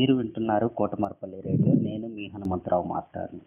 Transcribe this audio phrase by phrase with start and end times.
[0.00, 1.74] మీరు వింటున్నారు కోటమరపల్లి రేడియో.
[1.74, 3.40] నేను మీ హనుమంతరావు మాస్టర్ని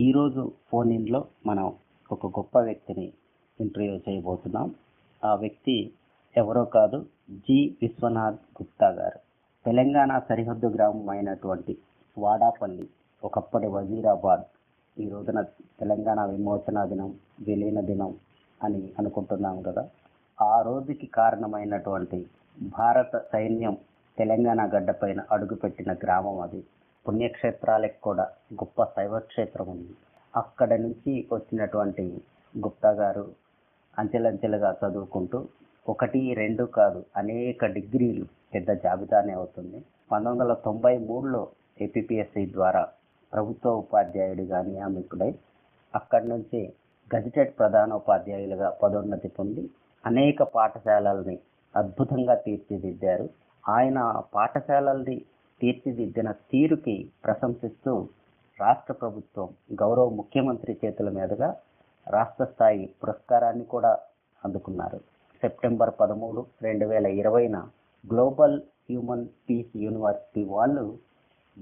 [0.00, 1.72] ఈరోజు ఫోన్ ఇన్లో మనం
[2.12, 3.12] ఒక గొప్ప వ్యక్తిని
[3.60, 4.74] ఇంటర్వ్యూ చేయబోతున్నాం.
[5.24, 5.92] ఆ వ్యక్తి
[6.36, 7.76] ఎవరో కాదు జి.
[7.82, 9.20] విశ్వనాథ్ గుప్తా గారు.
[9.66, 11.78] తెలంగాణ సరిహద్దు గ్రామం అయినటువంటి
[12.18, 12.88] వాడాపల్లి
[13.24, 14.40] ఒకప్పటి వజీరాబాద్.
[15.00, 15.40] ఈ రోజున
[15.80, 18.14] తెలంగాణ విమోచన దినం విలీన దినం
[18.62, 19.88] అని అనుకుంటున్నాం కదా.
[20.42, 22.26] ఆ రోజుకి కారణమైనటువంటి
[22.78, 23.76] భారత సైన్యం
[24.18, 26.60] తెలంగాణ గడ్డపైన అడుగుపెట్టిన గ్రామం అది.
[27.08, 29.94] పుణ్యక్షేత్రాలకు కూడా గొప్ప శైవక్షేత్రం ఉంది.
[30.36, 32.04] అక్కడ నుంచి వచ్చినటువంటి
[32.54, 33.26] గుప్తా గారు
[33.98, 35.48] అంచెలంచెలుగా చదువుకుంటూ
[35.88, 38.24] ఒకటి రెండు కాదు అనేక డిగ్రీలు
[38.54, 39.78] పెద్ద జాబితానే అవుతుంది.
[40.12, 41.42] పంతొమ్మిది వందల తొంభై మూడులో
[41.82, 42.82] ఏపీఎస్సి ద్వారా
[43.32, 45.30] ప్రభుత్వ ఉపాధ్యాయుడిగా నియామితుడై
[45.94, 46.60] అక్కడి నుంచి
[47.14, 49.70] గజిటెడ్ ప్రధానోపాధ్యాయులుగా పదోన్నతి పొంది
[50.06, 51.38] అనేక పాఠశాలల్ని
[51.74, 53.26] అద్భుతంగా తీర్చిదిద్దారు.
[53.68, 55.24] ఆయన పాఠశాలల్ని
[55.60, 58.08] తీర్చిదిద్దిన తీరుకి ప్రశంసిస్తూ
[58.60, 59.48] రాష్ట్ర ప్రభుత్వం
[59.80, 61.56] గౌరవ ముఖ్యమంత్రి చేతుల మీదుగా
[62.08, 63.98] రాష్ట్ర స్థాయి పురస్కారాన్ని కూడా
[64.44, 64.98] అందుకున్నారు.
[65.40, 67.68] సెప్టెంబర్ పదమూడు రెండు వేల ఇరవైన
[68.12, 70.98] గ్లోబల్ హ్యూమన్ పీస్ యూనివర్సిటీ వాళ్ళు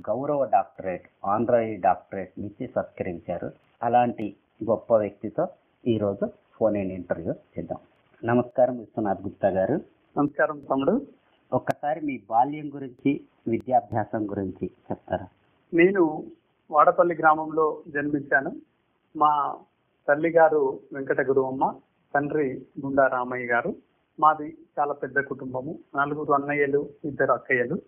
[0.09, 3.53] గౌరవ డాక్టరేట్ ఆనరరీ డాక్టరేట్ నుంచి సత్కరించారు.
[3.83, 5.49] అలాంటి గొప్ప వ్యక్తితో
[5.87, 7.79] ఈరోజు ఫోన్ ఇన్ ఇంటర్వ్యూ చేద్దాం.
[8.25, 9.81] నమస్కారం విశ్వనాథ్ గుప్తా గారు.
[10.19, 11.07] నమస్కారం తమ్ముడు.
[11.53, 15.27] ఒక్కసారి మీ బాల్యం గురించి విద్యాభ్యాసం గురించి చెప్తారా?
[15.75, 16.25] నేను
[16.71, 18.53] వాడపల్లి గ్రామంలో జన్మించాను.
[19.17, 19.57] మా
[20.09, 21.75] తల్లిగారు వెంకట గురువమ్మ
[22.15, 23.75] తండ్రి గుండా రామయ్య గారు.
[24.21, 25.79] మాది చాలా పెద్ద కుటుంబము.
[25.97, 27.79] నలుగురు అన్నయ్యలు ఇద్దరు అక్కయ్యలు.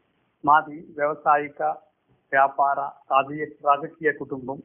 [0.44, 1.62] మాది వ్యవసాయిక
[2.32, 4.62] వ్యాపార రాజకీయ రాజకీయ కుటుంబం.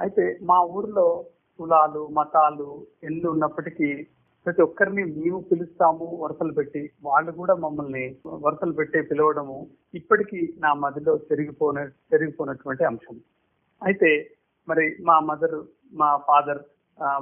[0.00, 1.24] అయితే మా ఊర్లో
[1.58, 4.06] కులాలు మతాలు ఎన్ని ఉన్నప్పటికీ
[4.46, 8.02] ప్రతి ఒక్కరిని మేము పిలుస్తాము వరుసలు పెట్టి వాళ్ళు కూడా మమ్మల్ని
[8.44, 9.56] వరుసలు పెట్టి పిలవడము
[9.94, 11.78] ఇప్పటికీ నా మదిలో చెరిగిపోన
[12.12, 13.16] జరిగిపోనటువంటి అంశం.
[13.82, 14.10] అయితే
[14.68, 15.56] మరి మా మదర్
[15.92, 16.62] మా ఫాదర్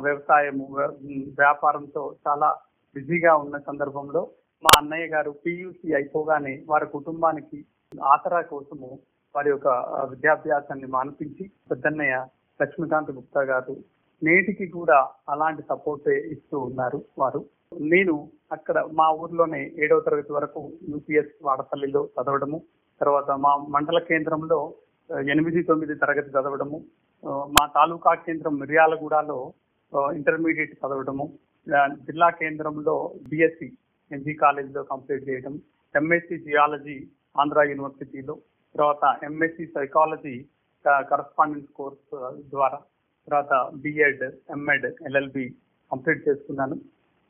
[0.02, 0.66] వ్యవసాయము
[1.40, 2.50] వ్యాపారంతో చాలా
[2.96, 4.22] బిజీగా ఉన్న సందర్భంలో
[4.62, 7.58] మా అన్నయ్య గారు పియూసి అయిపోగానే వారి కుటుంబానికి
[8.10, 8.90] ఆసరా కోసము
[9.34, 9.68] వారి యొక్క
[10.12, 12.16] విద్యాభ్యాసాన్ని మానిపించి పెద్దన్నయ్య
[12.60, 13.74] లక్ష్మీకాంత్ గుప్తా గారు
[14.22, 14.98] నేటికి కూడా
[15.28, 17.40] అలాంటి సపోర్ట్ ఇస్తూ ఉన్నారు వారు.
[17.90, 18.14] నేను
[18.52, 20.60] అక్కడ మా ఊర్లోనే ఏడవ తరగతి వరకు
[20.92, 22.58] యూపీఎస్ వాడపల్లిలో చదవడము
[23.00, 24.58] తర్వాత మా మండల కేంద్రంలో
[25.28, 26.78] ఎనిమిది తొమ్మిది తరగతి చదవడము
[27.56, 29.38] మా తాలూకా కేంద్రం మిర్యాలగూడలో
[30.18, 31.26] ఇంటర్మీడియట్ చదవడము
[32.06, 32.96] జిల్లా కేంద్రంలో
[33.30, 33.68] బిఎస్సి
[34.10, 35.54] ఎన్జీ కాలేజీలో కంప్లీట్ చేయడం
[35.94, 36.96] ఎంఎస్సి జియాలజీ
[37.36, 38.34] ఆంధ్ర యూనివర్సిటీలో
[38.74, 40.34] తర్వాత ఎంఎస్సి సైకాలజీ
[41.10, 42.14] కరస్పాండెన్స్ కోర్స్
[42.54, 42.78] ద్వారా
[43.28, 45.54] తర్వాత బిఎడ్ ఎంఎడ్ ఎల్ఎల్బి
[45.92, 46.76] కంప్లీట్ చేసుకున్నాను.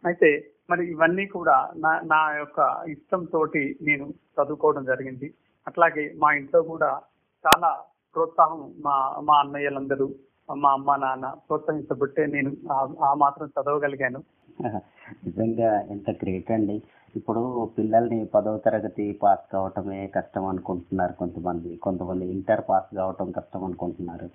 [0.07, 3.45] అయితే మరి ఇవన్నీ కూడా నా నా యొక్క ఇష్టంతో
[3.83, 5.35] నేను చదువుకోవడం జరిగింది.
[5.67, 7.01] అట్లాగే మా ఇంట్లో కూడా
[7.47, 7.83] చాలా
[8.15, 10.15] ప్రోత్సాహం మా మా అన్నయ్యలందరూ
[10.57, 14.23] మా అమ్మ నాన్న ప్రోత్సహించబట్టే నేను ఆ- ఆ మాత్రం చదవగలిగాను.
[15.27, 16.83] నిజంగా ఎంత గ్రేట్ అండి.
[17.17, 17.43] ఇప్పుడు
[17.79, 21.77] పిల్లల్ని పదవ తరగతి పాస్ కావటమే కష్టం అనుకుంటున్నారు కొంతమంది.
[21.77, 24.27] కొంతమంది ఇంటర్ పాస్ కావటం కష్టం అనుకుంటున్నారు.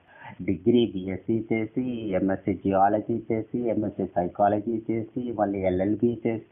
[0.42, 1.84] డిగ్రీ బిఎస్సి చేసి
[2.20, 6.46] ఎంఎస్సి జియాలజీ చేసి ఎంఎస్సి సైకాలజీ చేసి మళ్ళీ ఎల్ఎల్బి చేసి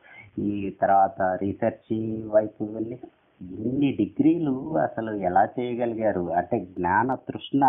[0.49, 1.93] ఈ తర్వాత రీసెర్చ్
[2.35, 2.97] వైపు వెళ్ళి
[3.41, 6.23] ఇన్ని డిగ్రీలు అసలు ఎలా చేయగలిగారు?
[6.39, 7.63] అంటే జ్ఞాన తృష్ణ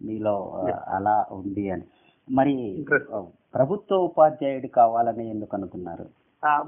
[0.00, 0.36] మీలో
[0.96, 1.86] అలా ఉంది అని.
[2.28, 2.54] మరి
[3.54, 6.06] ప్రభుత్వ ఉపాధ్యాయుడు కావాలని ఎందుకు అనుకున్నారు?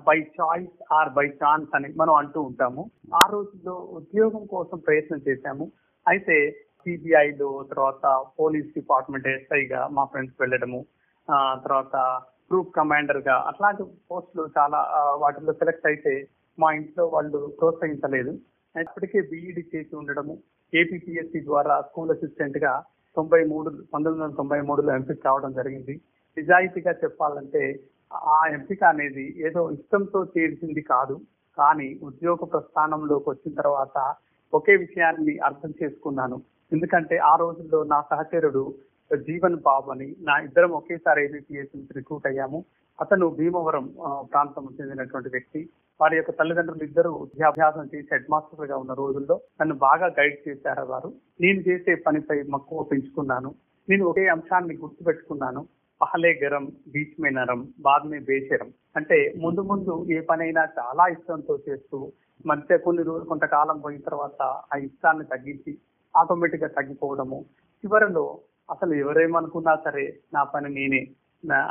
[0.06, 2.82] By choice or by chance అని మనం అంటూ ఉంటాము.
[3.22, 5.66] ఆ రోజుల్లో ఉద్యోగం కోసం ప్రయత్నం చేశాము.
[6.06, 6.36] అయితే
[6.82, 8.06] సిబిఐలో తర్వాత
[8.40, 10.80] పోలీస్ డిపార్ట్మెంట్ ఎస్ఐగా మా ఫ్రెండ్స్ వెళ్ళడము
[11.64, 11.96] తర్వాత
[12.50, 16.12] గ్రూప్ కమాండర్గా అట్లాంటి పోస్టులు చాలా వాటిలో వాటిల్లో సెలెక్ట్ అయితే
[16.58, 18.32] మా ఇంట్లో వాళ్ళు ప్రోత్సహించలేదు.
[18.74, 20.34] ఇప్పటికే బీఈడి చేసి ఉండడము
[20.72, 22.72] ఏపీపీఎస్సీ ద్వారా స్కూల్ అసిస్టెంట్గా
[23.16, 25.94] తొంభై మూడు పంతొమ్మిది వందల తొంభై మూడులో ఎంపిక కావడం జరిగింది.
[26.36, 27.62] నిజాయితీగా చెప్పాలంటే
[28.12, 31.20] ఆ ఎంపిక అనేది ఏదో ఇష్టంతో చేసింది కాదు.
[31.58, 34.14] కానీ ఉద్యోగ ప్రస్థానంలోకి వచ్చిన తర్వాత
[34.54, 36.42] ఒకే విషయాన్ని అర్థం చేసుకున్నాను.
[36.72, 38.74] ఎందుకంటే ఆ రోజుల్లో నా సహచరుడు
[39.16, 42.64] జీవన్ బాబు అని నా ఇద్దరం ఒకేసారి ఏబిపిఎస్ రిక్రూట్ అయ్యాము.
[43.00, 43.84] అతను భీమవరం
[44.32, 45.68] ప్రాంతం చెందినటువంటి వ్యక్తి.
[46.00, 51.12] వారి యొక్క తల్లిదండ్రులు ఇద్దరు విద్యాభ్యాసం చేసి హెడ్ మాస్టర్గా ఉన్న రోజుల్లో నన్ను బాగా గైడ్ చేశారు వారు.
[51.40, 53.54] నేను చేసే పనిపై మక్కువ పెంచుకున్నాను.
[53.88, 55.66] నేను ఒకే అంశాన్ని గుర్తుపెట్టుకున్నాను.
[56.00, 58.68] పహలే గరం బీచ్ మే నరం బాద్ మే బేషరం.
[58.96, 61.98] అంటే ముందు ముందు ఏ పనైనా చాలా ఇష్టంతో చేస్తూ
[62.46, 65.72] మధ్య కొన్ని రోజులు కొంతకాలం పోయిన తర్వాత ఆ ఇష్టాన్ని తగ్గించి
[66.14, 67.38] ఆటోమేటిక్గా తగ్గిపోవడము.
[67.84, 68.24] చివరిలో
[68.70, 70.04] అసలు ఎవరేమనుకున్నా సరే
[70.34, 71.02] నా పని నేనే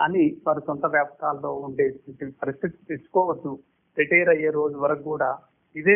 [0.04, 1.86] అని వారి సొంత వ్యాపకాల్లో ఉండే
[2.44, 3.60] పరిస్థితి తెచ్చుకోవద్దు.
[3.98, 5.30] రిటైర్ అయ్యే రోజు వరకు కూడా
[5.76, 5.96] ఇదే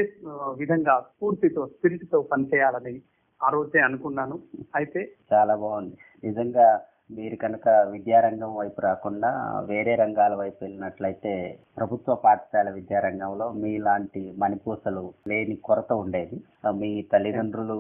[0.57, 2.95] విధంగా స్ఫూర్తితో స్పిరిట్తో పనిచేయాలని
[3.42, 4.36] ఆ రోజే అనుకున్నాను.
[4.75, 5.01] అయితే
[5.33, 5.95] చాలా బాగుంది.
[6.24, 6.68] నిజంగా
[7.17, 9.29] మీరు కనుక విద్యారంగం వైపు రాకుండా
[9.71, 11.33] వేరే రంగాల వైపు వెళ్ళినట్లయితే
[11.77, 16.37] ప్రభుత్వ పాఠశాల విద్యారంగంలో మీలాంటి మణిపూసలు లేని కొరత ఉండేది.
[16.81, 17.79] మీ తల్లిదండ్రులు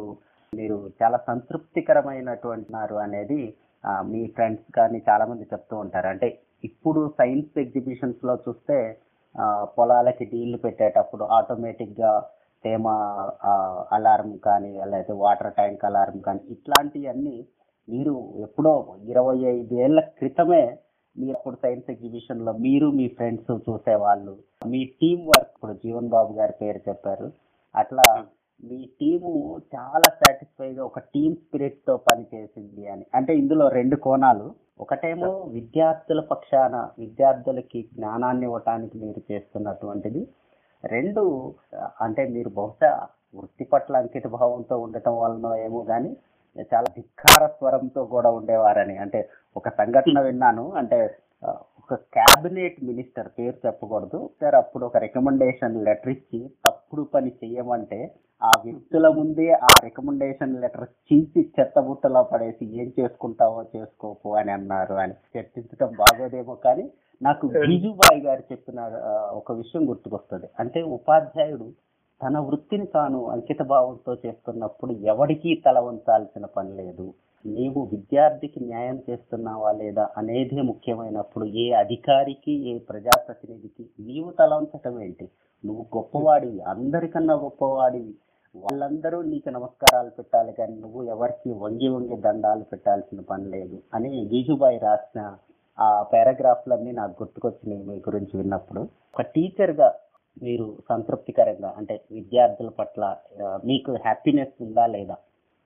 [0.53, 3.41] మీరు చాలా సంతృప్తికరమైనటువంటిన్నారు అనేది
[4.11, 6.07] మీ ఫ్రెండ్స్ కానీ చాలా మంది చెప్తూ ఉంటారు.
[6.13, 6.27] అంటే
[6.69, 8.77] ఇప్పుడు సైన్స్ ఎగ్జిబిషన్స్లో చూస్తే
[9.77, 12.11] పొలాలకి నీళ్ళు పెట్టేటప్పుడు ఆటోమేటిక్గా
[12.63, 12.87] తేమ
[13.97, 17.37] అలారం కానీ లేకపోతే వాటర్ ట్యాంక్ అలారం కానీ ఇట్లాంటివన్నీ
[17.91, 18.15] మీరు
[18.45, 18.73] ఎప్పుడో
[19.11, 20.63] ఇరవై ఐదేళ్ళ క్రితమే
[21.15, 24.33] మీరు అప్పుడు సైన్స్ ఎగ్జిబిషన్లో మీరు మీ ఫ్రెండ్స్ చూసేవాళ్ళు.
[24.71, 27.27] మీ టీం వర్క్ ఇప్పుడు జీవన్ బాబు గారి పేరు చెప్పారు.
[27.75, 28.05] అట్లా
[28.63, 29.31] మీ టీము
[29.73, 33.05] చాలా సాటిస్ఫైగా ఒక టీమ్ స్పిరిట్తో పనిచేసింది అని.
[33.17, 34.47] అంటే ఇందులో రెండు కోణాలు.
[34.83, 40.21] ఒకటేమో విద్యార్థుల పక్షాన విద్యార్థులకి జ్ఞానాన్ని ఇవ్వటానికి మీరు చేస్తున్నటువంటిది.
[40.83, 41.23] రెండు
[42.05, 42.91] అంటే మీరు బహుశా
[43.39, 46.11] వృత్తి పట్ల అంకిత భావంతో ఉండటం వలన ఏమో కానీ
[46.59, 48.97] చాలా ధిక్కార స్వరంతో కూడా ఉండేవారని.
[48.97, 50.71] అంటే ఒక సంఘటన విన్నాను.
[50.71, 51.17] అంటే
[51.79, 54.29] ఒక క్యాబినెట్ మినిస్టర్ పేరు చెప్పకూడదు.
[54.41, 60.87] సార్ అప్పుడు ఒక రికమెండేషన్ లెటర్ ఇచ్చి తప్పుడు పని చెయ్యమంటే ఆ వ్యక్తుల ముందే ఆ రికమెండేషన్ లెటర్
[61.13, 65.13] చించి చెత్తబుట్టలో పడేసి ఏం చేసుకుంటావో చేసుకోపు అని అన్నారు అని.
[65.37, 68.79] చర్చించడం బాగోదేమో కానీ నాకు బీజుబాయి గారు చెప్పిన
[69.33, 70.47] ఒక విషయం గుర్తుకొస్తుంది.
[70.59, 71.71] అంటే ఉపాధ్యాయుడు
[72.21, 77.05] తన వృత్తిని తాను అంకిత భావంతో చేస్తున్నప్పుడు ఎవరికీ తల వంచాల్సిన పని లేదు.
[77.45, 85.27] నీవు విద్యార్థికి న్యాయం చేస్తున్నావా లేదా అనేది ముఖ్యమైనప్పుడు ఏ అధికారికి ఏ ప్రజాప్రతినిధికి నీవు తల వంచటం ఏంటి?
[85.63, 88.13] నువ్వు గొప్పవాడివి అందరికన్నా గొప్పవాడివి.
[88.55, 94.77] వాళ్ళందరూ నీకు నమస్కారాలు పెట్టాలి కానీ నువ్వు ఎవరికి వంగి వంగి దండాలు పెట్టాల్సిన పని లేదు అని గీజుబాయి
[94.77, 95.21] రాసిన
[95.79, 98.81] ఆ పారాగ్రాఫ్లన్నీ నాకు గుర్తుకొచ్చినాయి మీ గురించి విన్నప్పుడు.
[99.13, 99.87] ఒక టీచర్గా
[100.41, 103.03] మీరు సంతృప్తికరంగా అంటే విద్యార్థుల పట్ల
[103.69, 105.15] మీకు హ్యాపీనెస్ ఉందా లేదా?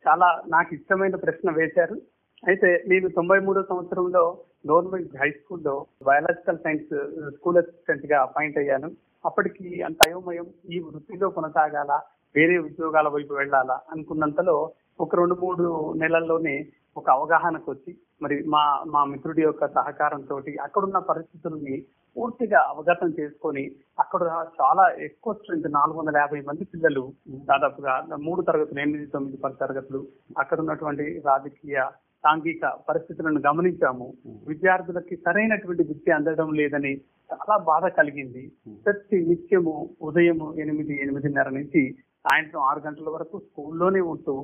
[0.06, 1.96] చాలా నాకు ఇష్టమైన ప్రశ్న వేశారు.
[2.44, 4.24] అయితే నేను తొంభై మూడో సంవత్సరంలో
[4.70, 5.76] గవర్నమెంట్ హై స్కూల్లో
[6.10, 6.92] బయాలజికల్ సైన్స్
[7.38, 8.90] స్కూల్ అసిస్టెంట్గా అపాయింట్ అయ్యాను.
[9.26, 11.92] అప్పటికి అంత అయోమయం ఈ వృత్తిలో కొనసాగాల
[12.36, 14.56] వేరే ఉద్యోగాల వైపు వెళ్ళాలా అనుకున్నంతలో
[15.00, 15.66] ఒక రెండు మూడు
[16.02, 16.56] నెలల్లోనే
[16.98, 17.92] ఒక అవగాహనకు వచ్చి
[18.24, 18.64] మరి మా
[18.94, 20.36] మా మిత్రుడి యొక్క సహకారంతో
[20.66, 21.76] అక్కడున్న పరిస్థితుల్ని
[22.16, 23.64] పూర్తిగా అవగతం చేసుకొని
[24.00, 24.24] అక్కడ
[24.60, 27.04] చాలా ఎక్కువ స్ట్రెంత్ నాలుగు వందల యాభై మంది పిల్లలు
[27.50, 30.02] దాదాపుగా మూడు తరగతులు ఎనిమిది తొమ్మిది పది తరగతులు
[30.38, 31.78] అక్కడ ఉన్నటువంటి రాజకీయ
[32.24, 34.08] సాంఘిక పరిస్థితులను గమనించాము.
[34.48, 36.94] విద్యార్థులకి సరైనటువంటి విద్య అందడం లేదని
[37.30, 38.44] చాలా బాధ కలిగింది.
[38.86, 41.84] ప్రతి నిత్యము ఉదయము ఎనిమిది ఎనిమిదిన్నర నుంచి
[42.26, 44.36] సాయంత్రం ఆరు గంటల వరకు స్కూల్లోనే ఉంటూ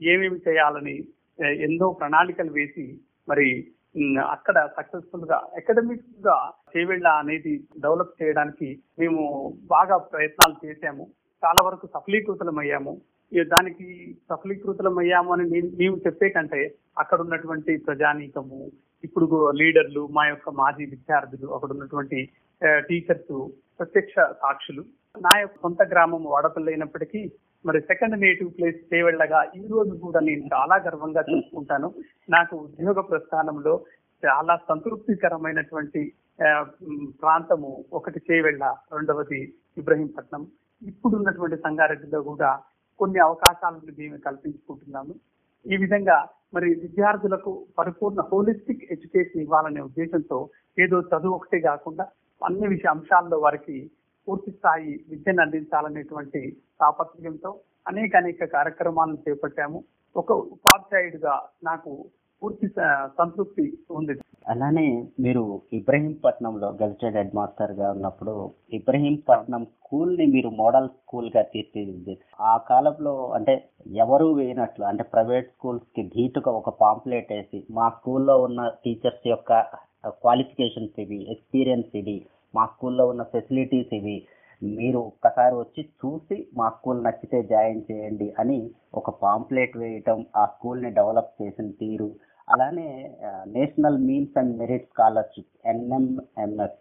[0.00, 0.96] ఏమేమి చేయాలని
[1.66, 2.84] ఎన్నో ప్రణాళికలు వేసి
[3.28, 3.46] మరి
[4.20, 9.22] అక్కడ సక్సెస్ఫుల్గా అకాడమిక్గా చేవేళ్ళ అనేది డెవలప్ చేయడానికి మేము
[9.70, 11.04] బాగా ప్రయత్నాలు చేశాము.
[11.42, 13.86] చాలా వరకు సఫలీకృతమయ్యాము అయ్యాము దానికి
[14.30, 18.70] సఫలీకృతులం అయ్యాము అని నేను- మేము చెప్పే కంటే అక్కడ ఉన్నటువంటి ప్రజానీకము
[19.04, 22.28] ఇప్పుడు లీడర్లు మా యొక్క మాజీ విద్యార్థులు అక్కడ ఉన్నటువంటి
[22.88, 23.48] టీచర్స్
[23.78, 24.84] ప్రత్యక్ష సాక్షులు
[25.14, 27.20] నా యొక్క సొంత గ్రామం వాడపల్లి అయినప్పటికీ
[27.64, 31.88] మరి సెకండ్ నేటివ్ ప్లేస్ చేయవెళ్ళగా ఈ రోజు కూడా నేను చాలా గర్వంగా చూసుకుంటాను.
[32.34, 33.74] నాకు ఉద్యోగ ప్రస్థానంలో
[34.22, 36.02] చాలా సంతృప్తికరమైనటువంటి
[37.22, 38.64] ప్రాంతము ఒకటి చేవెళ్ళ
[38.96, 39.40] రెండవది
[39.82, 40.42] ఇబ్రహీంపట్నం.
[40.82, 42.50] ఇప్పుడున్నటువంటి సంగారెడ్డిలో కూడా
[43.00, 45.14] కొన్ని అవకాశాలను మేము కల్పించుకుంటున్నాము.
[45.66, 46.18] ఈ విధంగా
[46.56, 50.38] మరి విద్యార్థులకు పరిపూర్ణ హోలిస్టిక్ ఎడ్యుకేషన్ ఇవ్వాలనే ఉద్దేశంతో
[50.84, 52.04] ఏదో చదువు ఒకటే కాకుండా
[52.42, 53.76] అన్ని విషయ అంశాల్లో వారికి
[54.28, 56.40] పూర్తి స్థాయి విద్యను అందించాలనేటువంటి
[56.80, 57.50] తాపత్రయంతో
[57.86, 59.78] అనేక అనేక కార్యక్రమాలను చేపట్టాము.
[60.16, 61.34] ఒక ఉపాధ్యాయుడిగా
[61.64, 61.90] నాకు
[62.42, 62.66] పూర్తి
[63.18, 64.14] సంతృప్తి ఉంది.
[64.52, 64.84] అలానే
[65.24, 65.42] మీరు
[65.78, 68.34] ఇబ్రహీంపట్నంలో గజిటెడ్ హెడ్ మాస్టర్గా ఉన్నప్పుడు
[68.78, 72.14] ఇబ్రహీంపట్నం స్కూల్ని మీరు మోడల్ స్కూల్గా తీర్చిదిద్ది
[72.50, 73.54] ఆ కాలంలో అంటే
[74.04, 79.52] ఎవరు వేయనట్లు అంటే ప్రైవేట్ స్కూల్స్కి ధీటుగా ఒక పాంప్లెట్ వేసి మా స్కూల్లో ఉన్న టీచర్స్ యొక్క
[80.20, 82.16] క్వాలిఫికేషన్స్ ఇవి ఎక్స్పీరియన్స్ ఇది
[82.54, 84.18] మా స్కూల్లో ఉన్న ఫెసిలిటీస్ ఇవి.
[84.62, 88.58] మీరు ఒక్కసారి వచ్చి చూసి మా స్కూల్ నచ్చితే జాయిన్ చేయండి అని
[88.94, 92.10] ఒక పాంప్లెట్ వేయటం ఆ స్కూల్ని డెవలప్ చేసిన తీరు.
[92.48, 92.88] అలానే
[93.46, 96.78] national means and merit scholarship NMMS.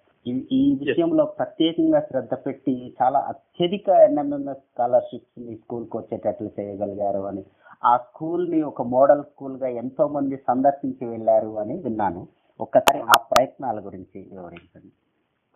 [0.60, 7.44] ఈ విషయంలో ప్రత్యేకంగా శ్రద్ధ పెట్టి చాలా అత్యధిక ఎన్ఎంఎంఎస్ స్కాలర్షిప్స్ మీ స్కూల్కి వచ్చేటట్లు చేయగలిగారు అని
[7.86, 12.28] ఆ స్కూల్ని ఒక మోడల్ స్కూల్గా ఎంతో మంది సందర్శించి వెళ్ళారు అని విన్నాను.
[12.60, 14.92] ఒక్కసారి ఆ ప్రయత్నాల గురించి వివరించండి.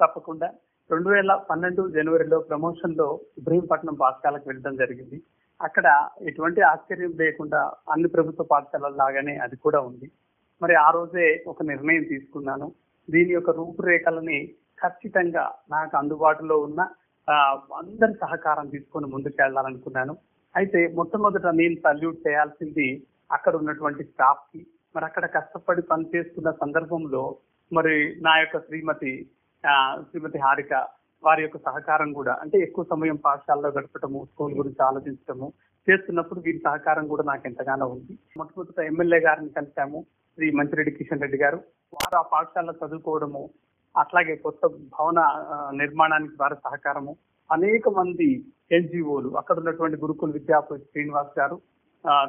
[0.03, 0.47] తప్పకుండా
[0.89, 3.07] రెండు వేల పన్నెండు జనవరిలో ప్రమోషన్లో
[3.39, 5.17] ఇబ్రహీంపట్నం పాఠశాలకు వెళ్ళడం జరిగింది.
[5.61, 5.87] అక్కడ
[6.29, 7.61] ఎటువంటి ఆశ్చర్యం లేకుండా
[7.93, 10.07] అన్ని ప్రభుత్వ పాఠశాలల లాగానే అది కూడా ఉంది.
[10.61, 12.67] మరి ఆ రోజే ఒక నిర్ణయం తీసుకున్నాను.
[13.07, 14.39] దీని యొక్క రూపురేఖలని
[14.83, 15.45] ఖచ్చితంగా
[15.75, 16.81] నాకు అందుబాటులో ఉన్న
[17.81, 20.13] అందరి సహకారం తీసుకొని ముందుకు వెళ్ళాలనుకున్నాను
[20.55, 22.87] అయితే మొట్టమొదట నేను సల్యూట్ చేయాల్సింది
[23.35, 24.61] అక్కడ ఉన్నటువంటి స్టాఫ్కి
[24.95, 27.23] మరి అక్కడ కష్టపడి పనిచేస్తున్న సందర్భంలో
[27.71, 27.95] మరి
[28.27, 29.13] నా యొక్క శ్రీమతి
[30.07, 30.73] శ్రీమతి హారిక
[31.23, 35.47] వారి యొక్క సహకారం కూడా అంటే ఎక్కువ సమయం పాఠశాలలో గడపటము స్కూల్ గురించి ఆలోచించటము
[35.87, 38.13] చేస్తున్నప్పుడు వీరి సహకారం కూడా నాకు ఎంతగానో ఉంది.
[38.37, 39.99] మొట్టమొదట ఎమ్మెల్యే గారిని కలిశాము
[40.37, 41.59] శ్రీ మంచిరెడ్డి కిషన్ రెడ్డి గారు.
[41.93, 43.43] వారు ఆ పాఠశాలలో చదువుకోవడము
[43.95, 44.61] అట్లాగే కొత్త
[44.95, 45.19] భవన
[45.81, 47.13] నిర్మాణానికి వారి సహకారము
[47.49, 48.29] అనేక మంది
[48.71, 51.57] ఎన్జిఓలు అక్కడ ఉన్నటువంటి గురుకుల విద్యాపతి శ్రీనివాస్ గారు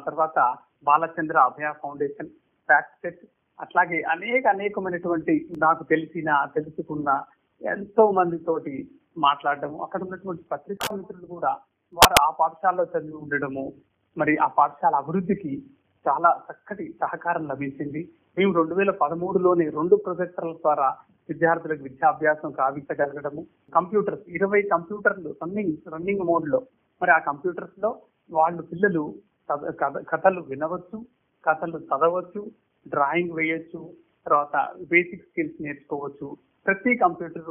[0.06, 0.38] తర్వాత
[0.86, 2.30] బాలచంద్ర అభయ ఫౌండేషన్
[2.68, 3.22] ఫ్యాక్టెక్
[3.60, 7.24] అట్లాగే అనేక అనేకమైనటువంటి నాకు తెలిసిన తెలుసుకున్న
[7.62, 11.48] ఎంతో మందితోటి మాట్లాడటము అక్కడ ఉన్నటువంటి పత్రికా మిత్రులు కూడా
[11.94, 13.72] వారు ఆ పాఠశాలలో చదివి ఉండడము
[14.18, 15.62] మరి ఆ పాఠశాల అభివృద్ధికి
[16.08, 18.12] చాలా చక్కటి సహకారం లభించింది.
[18.38, 20.96] మేము రెండు వేల పదమూడులోనే రెండు ప్రొజెక్టర్ల ద్వారా
[21.28, 23.46] విద్యార్థులకు విద్యాభ్యాసం కావించగలగడము.
[23.74, 26.62] కంప్యూటర్స్ ఇరవై కంప్యూటర్లు రన్నింగ్ రన్నింగ్ మోడ్లో
[27.02, 29.14] మరి ఆ కంప్యూటర్స్లో వాళ్ళు పిల్లలు
[29.52, 31.06] కథ- కథలు వినవచ్చు
[31.46, 33.80] కథలు చదవచ్చు డ్రాయింగ్ వేయొచ్చు
[34.26, 34.56] తర్వాత
[34.90, 36.28] బేసిక్ స్కిల్స్ నేర్చుకోవచ్చు.
[36.66, 37.50] ప్రతి కంప్యూటర్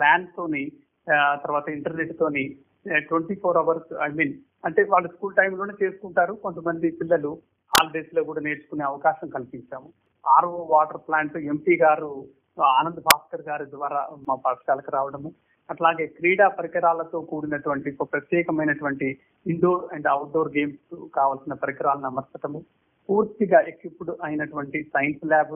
[0.00, 0.64] ల్యాండ్ తోని
[1.44, 2.44] తర్వాత ఇంటర్నెట్ తోని
[3.08, 6.34] twenty four hours I mean అంటే వాళ్ళు స్కూల్ టైంలోనే చేసుకుంటారు.
[6.44, 7.32] కొంతమంది పిల్లలు
[7.74, 9.88] హాలిడేస్లో కూడా నేర్చుకునే అవకాశం కల్పించాము.
[10.24, 12.10] RO water plant MP garu
[12.78, 15.30] Anand Bhaskar గారి ద్వారా మా పాఠశాలకు రావడము.
[15.70, 19.08] అట్లాగే క్రీడా పరికరాలతో కూడినటువంటి ఒక ప్రత్యేకమైనటువంటి
[19.46, 22.60] ఇండోర్ అండ్ అవుట్డోర్ గేమ్స్ కావాల్సిన పరికరాలను అమర్చటము.
[23.08, 25.52] పూర్తిగా ఎక్విప్డ్ అయినటువంటి సైన్స్ ల్యాబ్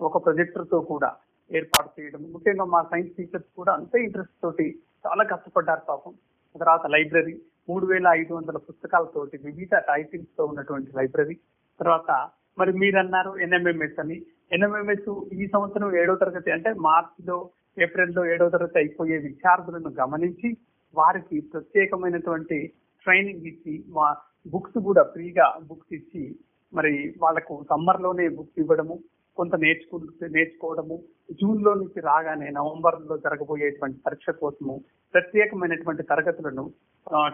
[0.00, 1.10] ఒక ప్రొజెక్టర్తో కూడా
[1.50, 2.22] ఏర్పాటు చేయడం.
[2.34, 4.66] ముఖ్యంగా మా సైన్స్ టీచర్స్ కూడా అంతే ఇంట్రెస్ట్ తోటి
[5.04, 6.12] చాలా కష్టపడ్డారు పాపం.
[6.54, 7.34] తర్వాత లైబ్రరీ
[7.68, 11.36] మూడు వేల ఐదు వందల పుస్తకాలతోటి వివిధ టైటిల్స్తో ఉన్నటువంటి లైబ్రరీ
[11.80, 12.10] తర్వాత
[12.58, 14.16] మరి మీరు అన్నారు ఎన్ఎంఎంఎస్ అని.
[14.56, 15.08] ఎన్ఎంఎంఎస్
[15.40, 17.38] ఈ సంవత్సరం ఏడో తరగతి అంటే మార్చిలో
[17.84, 20.50] ఏప్రిల్లో ఏడో తరగతి అయిపోయే విద్యార్థులను గమనించి
[20.94, 22.58] వారికి ప్రత్యేకమైనటువంటి
[23.06, 24.06] ట్రైనింగ్ ఇచ్చి మా
[24.52, 26.24] బుక్స్ కూడా ఫ్రీగా బుక్స్ ఇచ్చి
[26.72, 26.92] మరి
[27.24, 28.96] వాళ్ళకు సమ్మర్లోనే బుక్స్ ఇవ్వడము
[29.38, 29.96] కొంత నేర్చుకు
[30.36, 30.96] నేర్చుకోవడము
[31.40, 34.74] జూన్లో నుంచి రాగానే నవంబర్లో జరగబోయేటువంటి పరీక్ష కోసము
[35.14, 36.64] ప్రత్యేకమైనటువంటి తరగతులను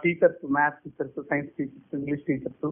[0.03, 2.67] teachers maths teachers science teachers English teachers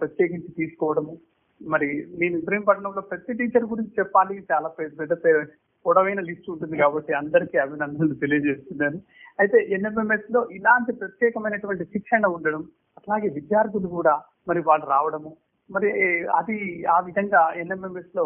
[0.00, 1.14] ప్రత్యేకించి తీసుకోవడము.
[1.60, 1.88] మరి
[2.20, 5.44] నేను ఇబ్రహీంపట్నంలో ప్రతి టీచర్ గురించి చెప్పాలి చాలా పెద్ద పెద్ద పెద్ద
[5.86, 8.98] పొడవైన లిస్ట్ ఉంటుంది కాబట్టి అందరికీ అభినందనలు తెలియజేస్తున్నాను.
[9.42, 12.62] అయితే ఎన్ఎంఎంఎస్లో ఇలాంటి ప్రత్యేకమైనటువంటి శిక్షణ ఉండడం
[12.98, 14.14] అట్లాగే విద్యార్థులు కూడా
[14.48, 15.32] మరి వాళ్ళు రావడము
[15.70, 15.90] మరి
[16.38, 16.56] అది
[16.94, 18.24] ఆ విధంగా ఎన్ఎంఎంఎస్లో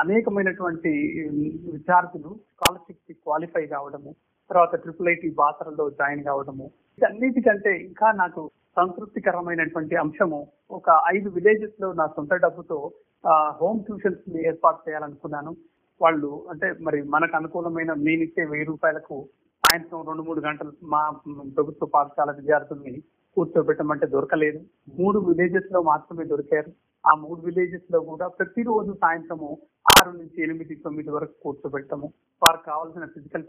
[0.00, 0.92] అనేకమైనటువంటి
[1.74, 4.10] విద్యార్థులు స్కాలర్షిప్కి క్వాలిఫై కావడము
[4.50, 6.66] తర్వాత ట్రిపుల్ ఐటీ బాసరలో జాయిన్ కావడము
[6.98, 8.42] ఇదన్నిటికంటే ఇంకా నాకు
[8.76, 12.78] సంతృప్తికరమైనటువంటి అంశము ఒక ఐదు విలేజెస్లో నా సొంత డబ్బుతో
[13.60, 15.52] హోమ్ ట్యూషన్స్ని ఏర్పాటు చేయాలనుకున్నాను.
[16.00, 19.16] వాళ్ళు అంటే మరి మనకు అనుకూలమైన నేను ఇచ్చే వెయ్యి రూపాయలకు
[19.64, 21.02] సాయంత్రం రెండు మూడు గంటలు మా
[21.56, 22.94] ప్రభుత్వ పాఠశాల విద్యార్థుల్ని
[23.36, 24.60] కూర్చోబెట్టమంటే దొరకలేదు.
[25.00, 26.70] మూడు విలేజెస్లో మాత్రమే దొరికారు.
[27.04, 29.48] ఆ మూడు విలేజెస్లో కూడా ప్రతిరోజు సాయంత్రము
[29.94, 32.08] ఆరు నుంచి ఎనిమిది తొమ్మిది వరకు కూర్చోబెట్టము.
[32.42, 33.44] వారికి కావాల్సిన ఫిజికల్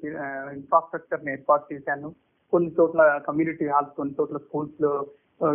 [0.57, 2.09] ఇన్ఫ్రాస్ట్రక్చర్ని ఏర్పాటు చేశాను.
[2.53, 4.91] కొన్ని చోట్ల కమ్యూనిటీ హాల్స్ కొన్ని చోట్ల స్కూల్స్లో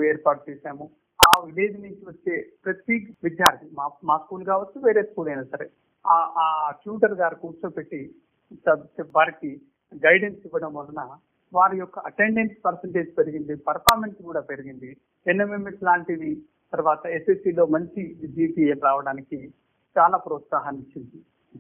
[0.05, 0.85] ఏర్పాటు చేశాము.
[1.21, 5.67] ఆ విలేజ్ నుంచి వచ్చే ప్రతి విద్యార్థి మా మా స్కూల్ కావచ్చు వేరే స్కూల్ అయినా సరే
[6.05, 6.47] ఆ ఆ
[6.83, 8.01] ట్యూటర్ గారు కూర్చోబెట్టి
[9.17, 9.51] వారికి
[10.07, 11.01] గైడెన్స్ ఇవ్వడం వలన
[11.55, 14.97] వారి యొక్క అటెండెన్స్ పర్సంటేజ్ పెరిగింది పర్ఫార్మెన్స్ కూడా పెరిగింది.
[15.27, 19.53] ఎన్ఎంఎంఎస్ లాంటివి తర్వాత ఎస్ఎస్సిలో మంచి జీపీఏ రావడానికి
[19.99, 21.19] చాలా ప్రోత్సాహాన్ని ఇచ్చింది.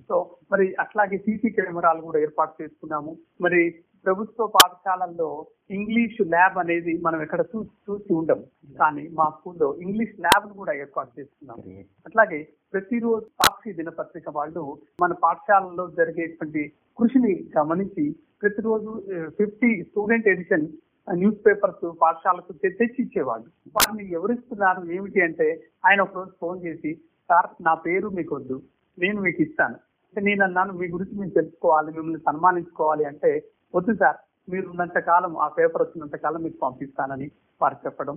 [0.08, 3.16] సో మరి అట్లాగే సీసీ కెమెరాలు కూడా ఏర్పాటు చేసుకున్నాము.
[3.40, 5.28] మరి ప్రభుత్వ పాఠశాలల్లో
[5.76, 8.44] ఇంగ్లీష్ ల్యాబ్ అనేది మనం ఎక్కడ చూసి చూసి ఉండము.
[8.80, 11.62] కానీ మా స్కూల్లో ఇంగ్లీష్ ల్యాబ్ కూడా ఏర్పాటు చేసుకున్నాము
[12.08, 12.40] అట్లాగే
[12.74, 14.64] ప్రతిరోజు సాక్షి దినపత్రిక వాళ్ళు
[15.02, 16.62] మన పాఠశాలలో జరిగేటువంటి
[16.98, 18.04] కృషిని గమనించి
[18.42, 18.90] ప్రతిరోజు
[19.38, 20.66] fifty student edition
[21.08, 25.46] newspapers పాఠశాలకు తెచ్చి ఇచ్చేవాళ్ళు వాటిని ఎవరిస్తున్నారు ఏమిటి అంటే
[25.86, 26.90] ఆయన ఒక రోజు ఫోన్ చేసి
[27.30, 28.56] సార్ నా పేరు మీకు వద్దు
[28.98, 29.76] నేను మీకు ఇస్తాను.
[30.08, 33.30] అంటే నేను అన్నాను మీ గురించి మేము తెలుసుకోవాలి మిమ్మల్ని సన్మానించుకోవాలి అంటే
[33.74, 34.18] వద్దు సార్
[34.52, 37.26] మీరు ఉన్నంత కాలం ఆ పేపర్ వచ్చినంత కాలం మీకు పంపిస్తానని
[37.60, 38.16] వారు చెప్పడం.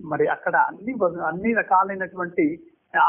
[0.00, 0.92] మరి అక్కడ అన్ని
[1.30, 2.44] అన్ని రకాలైనటువంటి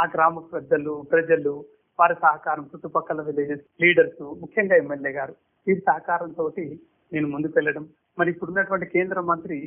[0.01, 1.53] ఆ గ్రామ పెద్దలు ప్రజలు
[2.00, 5.33] వారి సహకారం చుట్టుపక్కల విలేజెస్ లీడర్స్ ముఖ్యంగా ఎమ్మెల్యే గారు
[5.67, 6.45] వీరి సహకారంతో
[7.12, 7.83] నేను ముందుకు వెళ్ళడం.
[8.19, 9.57] మరి ఇప్పుడున్నటువంటి కేంద్ర మంత్రి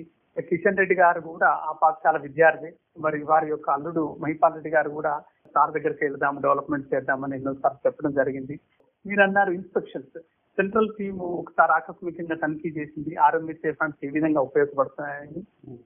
[0.48, 2.70] కిషన్ రెడ్డి గారు కూడా ఆ పాఠశాల విద్యార్థి.
[3.04, 5.12] మరి వారి యొక్క అల్లుడు మహిపాల్ రెడ్డి గారు కూడా
[5.54, 8.56] సార్ దగ్గరికి వెళ్దాం డెవలప్మెంట్ చేద్దామని ఎన్నోసార్లు చెప్పడం జరిగింది.
[9.04, 10.18] మీరు అన్నారు ఇన్స్పెక్షన్స్.
[10.58, 13.12] సెంట్రల్ టీమ్ ఒకసారి ఆకస్మికంగా తనిఖీ చేసింది.
[13.26, 15.40] ఆర్ఎంఎస్ఏ ఫండ్స్ ఏ విధంగా ఉపయోగపడుతున్నాయని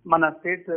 [0.07, 0.69] మన స్టేట్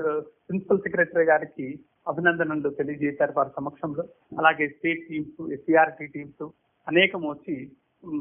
[0.48, 1.68] ప్రిన్సిపల్ సెక్రటరీ గారికి
[2.12, 4.04] అభినందనలు తెలియజేశారు వారి సమక్షంలో.
[4.40, 6.46] అలాగే స్టేట్ టీమ్స్ ఎస్సీఆర్టీ టీమ్స్
[6.88, 7.56] అనేకం వచ్చి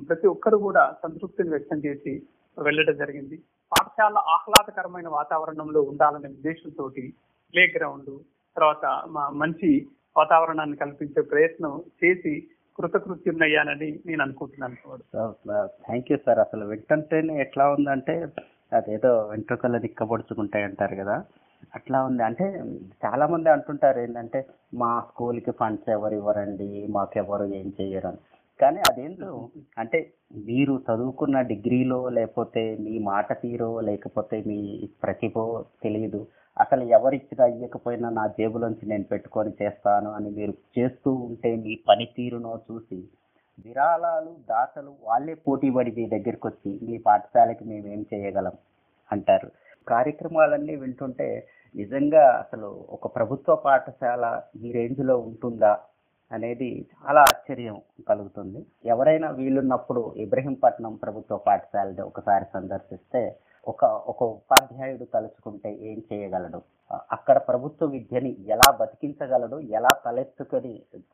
[0.09, 2.13] ప్రతి ఒక్కరు కూడా సంతృప్తిని వ్యక్తం చేసి
[2.57, 3.37] వెళ్ళడం జరిగింది.
[3.73, 6.85] పాఠశాల ఆహ్లాదకరమైన వాతావరణంలో ఉండాలనే ఉద్దేశంతో
[7.55, 8.13] ప్లే గ్రౌండ్
[8.57, 8.87] తర్వాత
[9.43, 9.71] మంచి
[10.17, 12.33] వాతావరణాన్ని కల్పించే ప్రయత్నం చేసి
[12.79, 14.77] కృతకృత్యున్నయ్యానని నేను అనుకుంటున్నాను
[15.15, 18.27] సార్ థ్యాంక్ యూ సార్ అసలు వింటుంటేనే ఎట్లా ఉందంటే
[18.73, 21.25] అదేదో వెంట్రుకలు దిక్కబడుచుకుంటాయి అంటారు కదా.
[21.75, 22.23] అట్లా ఉంది.
[22.23, 22.45] అంటే
[23.05, 28.17] చాలా మంది అంటుంటారు ఏంటంటే మా స్కూల్కి ఫండ్స్ ఎవరు ఇవ్వరండి మాకెవరు ఏం చేయరు అని.
[28.61, 29.49] కానీ అదేంటో
[29.79, 29.99] అంటే
[30.47, 36.27] మీరు చదువుకున్న డిగ్రీలో లేకపోతే మీ మాట తీరో లేకపోతే మీ ప్రతిభో తెలియదు.
[36.57, 42.99] అసలు ఎవరిచ్చినా ఇవ్వకపోయినా నా జేబులోంచి నేను పెట్టుకొని చేస్తాను అని మీరు చేస్తూ ఉంటే మీ పనితీరునో చూసి
[43.65, 48.55] విరాళాలు దాతలు వాళ్ళే పోటీ పడి మీ దగ్గరికి వచ్చి మీ పాఠశాలకి మేము ఏం చేయగలం
[49.11, 49.49] అంటారు.
[49.87, 51.29] కార్యక్రమాలన్నీ వింటుంటే
[51.75, 54.25] నిజంగా అసలు ఒక ప్రభుత్వ పాఠశాల
[54.65, 55.73] ఈ రేంజ్లో ఉంటుందా
[56.33, 57.77] అనేది చాలా ఆశ్చర్యం
[58.09, 58.61] కలుగుతుంది.
[58.85, 63.23] ఎవరైనా వీలున్నప్పుడు ఇబ్రహీంపట్నం ప్రభుత్వ పాఠశాలని ఒకసారి సందర్శిస్తే
[63.71, 66.61] ఒక ఒక ఉపాధ్యాయుడు తలుచుకుంటే ఏం చేయగలడు?
[67.17, 69.59] అక్కడ ప్రభుత్వ విద్యని ఎలా బతికించగలడు?
[69.79, 70.73] ఎలా తలెత్తుకొని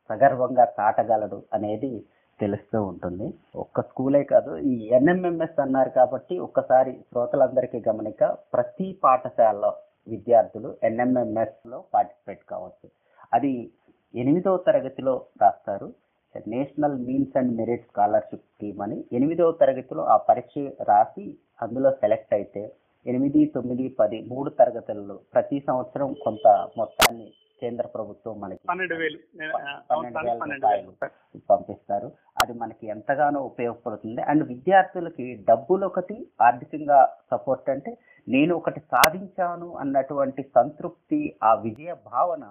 [0.09, 1.91] సగర్వంగా చాటగలడు అనేది
[2.39, 3.27] తెలుస్తూ ఉంటుంది.
[3.63, 9.71] ఒక్క స్కూలే కాదు ఈ ఎన్ఎంఎంఎస్ అన్నారు కాబట్టి ఒక్కసారి శ్రోతలందరికీ గమనిక ప్రతి పాఠశాలలో
[10.07, 12.87] విద్యార్థులు ఎన్ఎంఎంఎస్లో పార్టిసిపేట్ కావచ్చు.
[13.33, 13.51] అది
[14.13, 15.89] ఎనిమిదవ తరగతిలో రాస్తారు.
[16.35, 21.25] National means and merit scholarship scheme అని ఎనిమిదవ తరగతిలో ఆ పరీక్ష రాసి
[21.61, 22.63] అందులో సెలెక్ట్ అయితే
[23.05, 27.27] ఎనిమిది తొమ్మిది పది మూడు తరగతుల్లో ప్రతి సంవత్సరం కొంత మొత్తాన్ని
[27.61, 29.17] కేంద్ర ప్రభుత్వం మనకి పన్నెండు వేలు.
[31.49, 32.07] పంపిస్తారు.
[32.41, 34.21] అది మనకి ఎంతగానో ఉపయోగపడుతుంది.
[34.21, 36.99] అండ్ విద్యార్థులకి డబ్బులు ఒకటి ఆర్థికంగా
[37.31, 37.91] సపోర్ట్ అంటే
[38.27, 42.43] నేను ఒకటి సాధించాను అన్నటువంటి సంతృప్తి ఆ విజయ భావన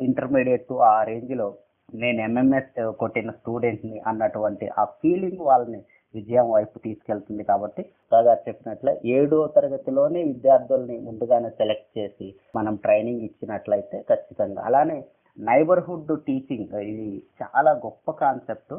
[0.00, 1.48] ఇంటర్మీడియట్ ఆ రేంజ్లో
[1.94, 5.80] నేను ఎంఎంఎస్ కొట్టిన స్టూడెంట్ని అన్నటువంటి ఆ ఫీలింగ్ వాళ్ళని
[6.14, 12.26] విజయం వైపు తీసుకెళ్తుంది కాబట్టి బాగా చెప్పినట్లే ఏడో తరగతిలోనే విద్యార్థుల్ని ముందుగానే సెలెక్ట్ చేసి
[12.56, 14.60] మనం ట్రైనింగ్ ఇచ్చినట్లయితే ఖచ్చితంగా.
[14.62, 14.98] అలానే
[15.38, 17.08] నైబర్హుడ్ టీచింగ్ ఇది
[17.40, 18.74] చాలా గొప్ప కాన్సెప్ట్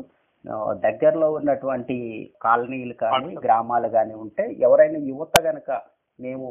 [0.83, 1.95] దగ్గరలో ఉన్నటువంటి
[2.41, 5.69] కాలనీలు కానీ గ్రామాలు కానీ ఉంటే ఎవరైనా యువత గనక
[6.19, 6.47] మేము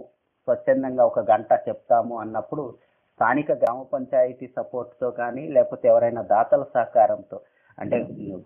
[0.49, 2.65] స్వచ్ఛందంగా ఒక గంట చెప్తాము అన్నప్పుడు
[3.17, 7.39] స్థానిక గ్రామ పంచాయతీ సపోర్ట్తో కానీ లేకపోతే ఎవరైనా దాతల సహకారంతో.
[7.79, 7.97] అంటే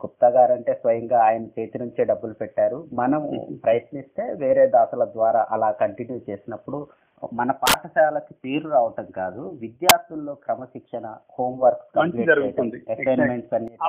[0.03, 2.79] గుప్తా గారు అంటే స్వయంగా ఆయన చేతి నుంచే డబ్బులు పెట్టారు.
[3.01, 3.23] మనం
[3.65, 6.79] ప్రయత్నిస్తే వేరే దాతల ద్వారా అలా కంటిన్యూ చేసినప్పుడు
[7.39, 11.07] మన పాఠశాలకి పేరు రావటం కాదు విద్యార్థుల్లో క్రమశిక్షణ
[11.37, 11.83] హోంవర్క్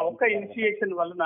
[0.10, 1.26] ఒక్క ఇనిషియేషన్ వలన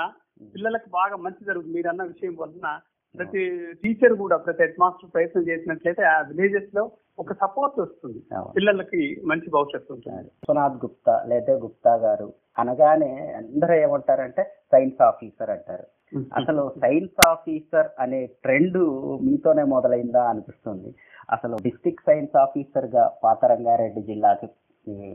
[0.54, 1.74] పిల్లలకు బాగా మంచి జరుగుతుంది.
[1.76, 2.68] మీరు అన్న విషయం వలన
[3.14, 3.42] ప్రతి
[3.82, 6.84] టీచర్ కూడా ప్రతి హెడ్ మాస్టర్ ప్రయత్నం చేసినట్లయితే ఆ విలేజెస్లో
[7.18, 8.20] ఒక సపోర్ట్ వస్తుంది.
[8.56, 10.28] పిల్లలకి మంచి భవిష్యత్తు ఉంటుంది.
[10.34, 15.86] విశ్వనాథ్ గుప్తా లేదా గుప్తా గారు అనగానే అందరూ ఏమంటారంటే సైన్స్ ఆఫీసర్ అంటారు.
[16.38, 18.78] అసలు సైన్స్ ఆఫీసర్ అనే ట్రెండ్
[19.20, 20.90] మీతోనే మొదలైందా అనిపిస్తుంది.
[21.32, 24.48] అసలు డిస్ట్రిక్ట్ సైన్స్ ఆఫీసర్గా పాతరంగారెడ్డి జిల్లాకి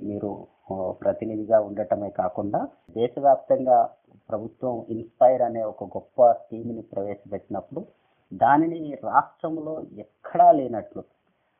[0.01, 0.31] మీరు
[1.01, 2.59] ప్రతినిధిగా ఉండటమే కాకుండా
[2.95, 3.77] దేశవ్యాప్తంగా
[4.29, 7.81] ప్రభుత్వం ఇన్స్పైర్ అనే ఒక గొప్ప స్కీమ్ని ప్రవేశపెట్టినప్పుడు
[8.31, 11.01] దానిని రాష్ట్రంలో ఎక్కడా లేనట్లు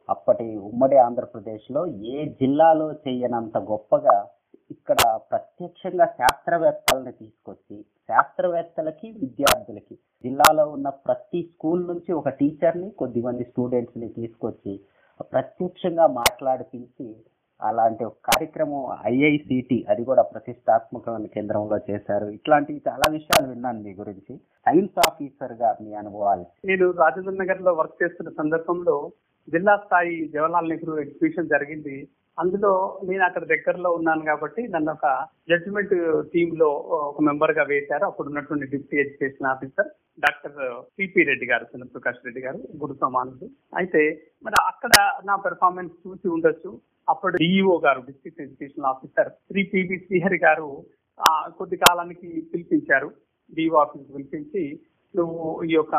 [0.10, 4.28] అప్పటి ఉమ్మడి ఆంధ్రప్రదేశ్లో ఏ జిల్లాలో చేయనంత గొప్పగా
[4.72, 4.98] ఇక్కడ
[5.32, 14.80] ప్రత్యక్షంగా శాస్త్రవేత్తలని తీసుకొచ్చి శాస్త్రవేత్తలకి విద్యార్థులకి జిల్లాలో ఉన్న ప్రతి స్కూల్ నుంచి ఒక టీచర్ని కొద్దిమంది స్టూడెంట్స్ని తీసుకొచ్చి
[15.32, 17.16] ప్రత్యక్షంగా మాట్లాడిపించి
[17.62, 22.26] అలాంటి ఒక కార్యక్రమం ఐఐసిటి అది కూడా ప్రతిష్టాత్మకమైన కేంద్రంలో చేశారు.
[22.26, 24.38] ఇట్లాంటి చాలా విషయాలు విన్నాను మీ గురించి.
[24.38, 26.46] సైన్స్ ఆఫీసర్గా మీ అనుభవాలు.
[26.66, 29.12] నేను రాజేంద్ర నగర్లో వర్క్ చేస్తున్న సందర్భంలో
[29.54, 31.96] జిల్లా స్థాయి జవహర్లాల్ నెహ్రూ ఎగ్జిబిషన్ జరిగింది.
[32.42, 32.72] అందులో
[33.08, 35.08] నేను అక్కడ దగ్గరలో ఉన్నాను కాబట్టి నన్ను ఒక
[35.52, 35.96] జడ్జిమెంట్
[36.34, 36.70] టీమ్లో
[37.10, 38.06] ఒక మెంబర్గా వేశారు.
[38.10, 39.90] అప్పుడు ఉన్నటువంటి deputy education officer
[40.26, 40.56] doctor
[40.96, 43.48] CP Reddy garu Prakash Reddy గారు గురు సమానుడు
[43.82, 44.02] అయితే
[44.46, 44.94] మరి అక్కడ
[45.30, 46.72] నా పెర్ఫార్మెన్స్ చూసి ఉండొచ్చు.
[47.12, 50.70] అప్పుడు DEO garu district education officer Shri PV Srihari garu
[51.60, 53.10] కొద్ది కాలానికి పిలిపించారు.
[53.58, 54.64] డిఓ ఆఫీస్ పిలిపించి
[55.16, 55.96] నువ్వు ఈ యొక్క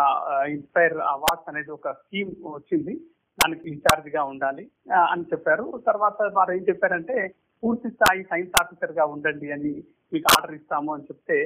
[0.57, 2.95] ఇన్స్పైర్ అవార్డ్స్ అనేది ఒక స్కీమ్ వచ్చింది.
[3.40, 4.64] దానికి ఇన్ఛార్జ్గా ఉండాలి
[5.12, 5.64] అని చెప్పారు.
[5.88, 7.16] తర్వాత వారు ఏం చెప్పారంటే
[7.62, 9.73] పూర్తి స్థాయి సైన్స్ ఆఫీసర్గా ఉండండి అని
[10.12, 11.38] మీకు ఆర్డర్ ఇస్తాము అని చెప్తే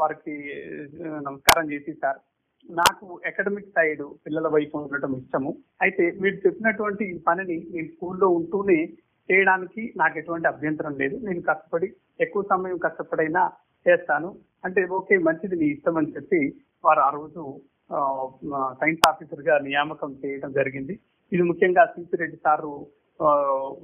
[0.00, 0.34] వారికి
[1.28, 2.18] నమస్కారం చేసి సార్
[2.78, 5.50] నాకు అకాడమిక్ సైడ్ పిల్లల వైపు ఉండటం ఇష్టము.
[5.84, 8.78] అయితే మీరు చెప్పినటువంటి ఈ పనిని నేను స్కూల్లో ఉంటూనే
[9.28, 11.16] చేయడానికి నాకు ఎటువంటి అభ్యంతరం లేదు.
[11.26, 11.88] నేను కష్టపడి
[12.24, 13.42] ఎక్కువ సమయం కష్టపడైనా
[13.86, 14.30] చేస్తాను.
[14.66, 16.40] అంటే ఓకే మంచిది నీ ఇష్టం అని చెప్పి
[16.86, 17.42] వారు ఆ రోజు
[18.80, 20.94] సైన్స్ ఆఫీసర్గా నియామకం చేయడం జరిగింది.
[21.32, 22.72] ఇది ముఖ్యంగా సిపి రెడ్డి సారు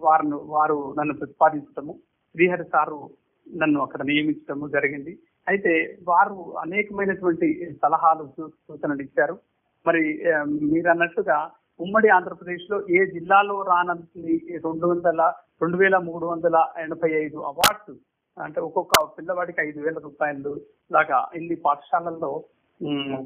[0.05, 1.95] వారు వారు నన్ను ప్రతిపాదించడము
[2.35, 2.99] శ్రీహరి సారు
[3.47, 5.13] నన్ను అక్కడ నియమించడము జరిగింది.
[5.47, 5.73] అయితే
[6.11, 7.49] వారు అనేకమైనటువంటి
[7.83, 9.37] సలహాలు సూచనలు ఇచ్చారు.
[9.87, 10.03] మరి
[10.73, 11.39] మీరు అన్నట్టుగా
[11.81, 14.35] ఉమ్మడి ఆంధ్రప్రదేశ్లో ఏ జిల్లాలో రానంతని
[14.67, 15.23] రెండు వందల
[15.63, 17.93] రెండు వేల మూడు వందల ఎనభై ఐదు అవార్డ్స్
[18.37, 20.53] అంటే ఒక్కొక్క పిల్లవాడికి ఐదు వేల రూపాయలు
[20.91, 22.31] లాగా ఇన్ని పాఠశాలల్లో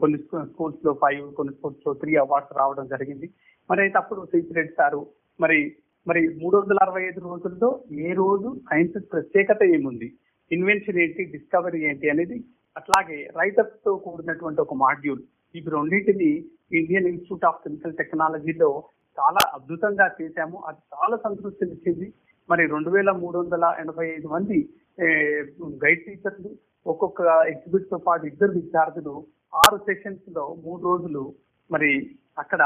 [0.00, 3.28] కొన్ని స్కూల్స్లో ఫైవ్ కొన్ని స్కూల్స్లో త్రీ అవార్డ్స్ రావడం జరిగింది.
[3.70, 5.00] మరి అయితే అప్పుడు రెడ్డి సారు
[5.40, 5.58] మరి
[6.06, 7.68] మరి మూడు వందల అరవై ఐదు రోజుల్లో
[8.08, 10.08] ఏ రోజు సైన్స్ ప్రత్యేకత ఏముంది?
[10.50, 11.22] ఇన్వెన్షన్ ఏంటి?
[11.32, 12.06] డిస్కవరీ ఏంటి?
[12.12, 12.36] అనేది
[12.76, 15.22] అట్లాగే రైటర్స్తో కూడినటువంటి ఒక మాడ్యూల్.
[15.54, 16.30] ఇవి రెండింటిని
[16.80, 18.70] ఇండియన్ ఇన్స్టిట్యూట్ ఆఫ్ కెమికల్ టెక్నాలజీలో
[19.18, 20.56] చాలా అద్భుతంగా చేశాము.
[20.68, 22.08] అది చాలా సంతృప్తినిచ్చింది
[22.48, 24.58] మరి రెండు వేల మూడు వందల ఎనభై ఐదు మంది
[25.82, 26.50] గైడ్ టీచర్లు
[26.86, 27.20] ఒక్కొక్క
[27.52, 29.14] ఎగ్జిబిట్తో పాటు ఇద్దరు విద్యార్థులు
[29.54, 31.34] ఆరు సెషన్స్లో మూడు రోజులు
[31.70, 32.62] మరి అక్కడ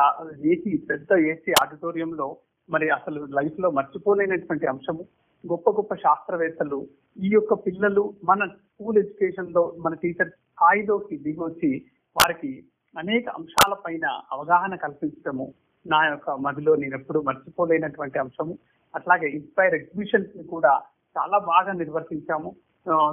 [0.46, 2.36] ఏసీ పెద్ద ఏసీ ఆడిటోరియంలో
[2.70, 5.04] మరి అసలు లైఫ్లో మర్చిపోలేనటువంటి అంశము.
[5.44, 6.88] గొప్ప గొప్ప శాస్త్రవేత్తలు
[7.22, 11.70] ఈ యొక్క పిల్లలు మన స్కూల్ ఎడ్యుకేషన్లో మన టీచర్ స్థాయిలోకి దిగొచ్చి
[12.16, 12.64] వారికి
[12.98, 15.54] అనేక అంశాల పైన అవగాహన కల్పించడము
[15.86, 18.58] నా యొక్క మదిలో నేను ఎప్పుడు మర్చిపోలేనటువంటి అంశము.
[18.94, 20.82] అట్లాగే ఇన్స్పైర్ ఎగ్జిబిషన్స్ని కూడా
[21.18, 22.56] చాలా బాగా నిర్వర్తించాము.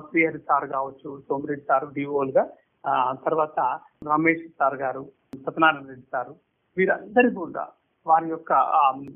[0.10, 2.44] శ్రీహరి సార్ కావచ్చు సోమిరెడ్డి సార్ డిఓల్గా
[3.24, 3.60] తర్వాత
[4.08, 5.04] రమేష్ సార్ గారు
[5.40, 6.34] సత్యనారాయణ రెడ్డి సారు
[6.78, 7.64] వీరందరి కూడా
[8.06, 8.52] వారి యొక్క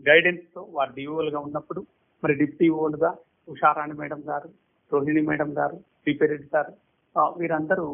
[0.07, 1.81] గైడెన్స్తో వారు డిఓల్గా ఉన్నప్పుడు
[2.23, 3.11] మరి డిప్టీఓల్గా
[3.47, 4.49] ఉషారాణి మేడం గారు
[4.91, 5.77] రోహిణి మేడం గారు
[6.31, 6.71] రెడ్డి సార్
[7.15, 7.87] ఆ, వీరందరూ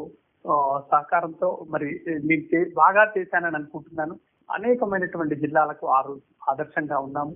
[0.44, 0.54] ఆ,
[0.90, 1.88] సహకారంతో మరి
[2.28, 2.42] నేను
[2.74, 4.14] బాగా చేశానని అనుకుంటున్నాను.
[4.48, 7.34] అనేకమైనటువంటి జిల్లాలకు ఆ రోజు ఆదర్శంగా ఉన్నాము.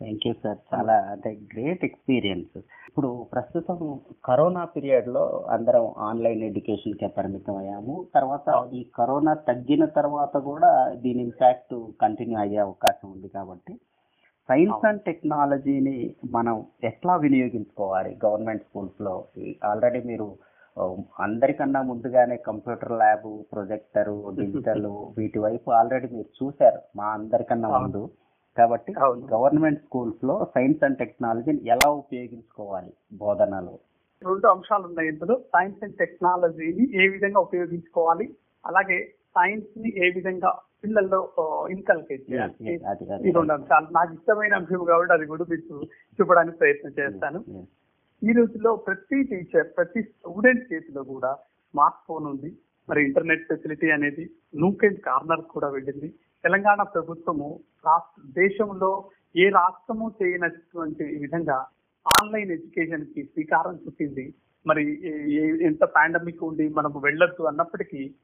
[0.00, 2.54] థ్యాంక్ యూ సార్ చాలా అంటే గ్రేట్ ఎక్స్పీరియన్స్
[2.88, 3.78] ఇప్పుడు ప్రస్తుతం
[4.24, 5.22] కరోనా పీరియడ్లో
[5.54, 7.94] అందరం ఆన్లైన్ ఎడ్యుకేషన్ కే పరిమితం అయ్యాము.
[8.14, 10.70] తర్వాత ఈ కరోనా తగ్గిన తర్వాత కూడా
[11.04, 13.74] దీని ఇంపాక్ట్ కంటిన్యూ అయ్యే అవకాశం ఉంది కాబట్టి
[14.48, 15.96] సైన్స్ అండ్ టెక్నాలజీని
[16.34, 16.56] మనం
[16.90, 18.12] ఎట్లా వినియోగించుకోవాలి?
[18.24, 19.14] గవర్నమెంట్ స్కూల్స్లో
[19.70, 20.28] ఆల్రెడీ మీరు
[20.76, 20.84] ఆ,
[21.24, 27.68] అందరికన్నా ముందుగానే కంప్యూటర్ ల్యాబ్ ప్రొజెక్టర్ డిజిటల్ వీటి వైపు ఆల్రెడీ మీరు చూశారు మా అందరికన్నా.
[27.76, 28.02] ముందు.
[28.58, 28.92] కాబట్టి.
[29.34, 32.92] గవర్నమెంట్ స్కూల్స్లో సైన్స్ అండ్ టెక్నాలజీని ఎలా ఉపయోగించుకోవాలి
[33.22, 33.74] బోధనలో?
[34.22, 35.36] రెండు అంశాలు ఉన్నాయి ఇందులో.
[35.54, 38.26] సైన్స్ అండ్ టెక్నాలజీని ఏ విధంగా ఉపయోగించుకోవాలి?
[38.66, 38.98] అలాగే
[39.36, 40.50] సైన్స్ని ఏ విధంగా
[40.84, 41.20] పిల్లల్లో
[41.70, 42.54] ఇన్కల్కేట్ చేయాలి.
[43.28, 43.86] ఈ రెండు అంశాలు.
[43.92, 45.74] నాకు ఇష్టమైన అంశం కాబట్టి అది కూడా మీకు
[46.16, 47.40] చూపడానికి ప్రయత్నం చేస్తాను.
[48.22, 51.32] ఈ రోజుల్లో ప్రతి టీచర్ ప్రతి స్టూడెంట్ చేతిలో కూడా
[51.72, 52.50] స్మార్ట్ ఫోన్ ఉంది.
[52.88, 56.08] మరి ఇంటర్నెట్ ఫెసిలిటీ అనేది నూక్ అండ్ కార్నర్ కూడా వెళ్ళింది.
[56.44, 57.48] తెలంగాణ ప్రభుత్వము
[57.86, 58.90] రాష్ట్ర దేశంలో
[59.36, 61.66] ఏ రాష్ట్రము చేయనటువంటి విధంగా
[62.06, 64.34] ఆన్లైన్ ఎడ్యుకేషన్కి శ్రీకారం చుట్టింది.
[64.66, 64.82] మరి
[65.34, 68.14] ఏ- ఎంత పాండమిక్ ఉండి మనం వెళ్ళొద్దు అన్నప్పటికీ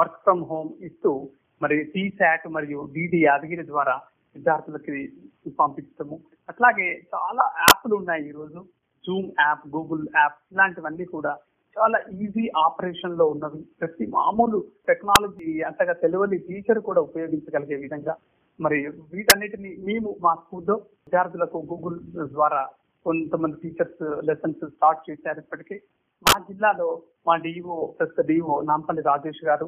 [0.00, 1.28] వర్క్ ఫ్రమ్ హోమ్ ఇస్తూ
[1.62, 4.00] మరి టీశాట్ మరియు డిడి యాదగిరి ద్వారా
[4.36, 5.12] విద్యార్థులకి
[5.60, 8.64] పంపించడము అట్లాగే చాలా యాప్లు ఉన్నాయి ఈ రోజు
[9.06, 11.36] జూమ్ యాప్ గూగుల్ యాప్ ఇలాంటివన్నీ కూడా
[11.76, 13.64] చాలా ఈజీ ఆపరేషన్లో ఉన్నవి.
[13.80, 18.16] ప్రతి మామూలు టెక్నాలజీ అంతగా తెలియని టీచర్ కూడా ఉపయోగించగలిగే విధంగా
[18.60, 18.78] మరి
[19.12, 21.98] వీటన్నిటిని మేము మా స్కూల్లో విద్యార్థులకు గూగుల్
[22.34, 22.62] ద్వారా
[23.06, 25.76] కొంతమంది టీచర్స్ లెసన్స్ స్టార్ట్ చేశారు ఇప్పటికీ.
[26.22, 26.88] మా జిల్లాలో
[27.26, 29.66] మా డిఓ ప్రస్తుత డిఓ నాంపల్లి రాజేష్ గారు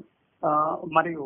[0.96, 1.24] మరియు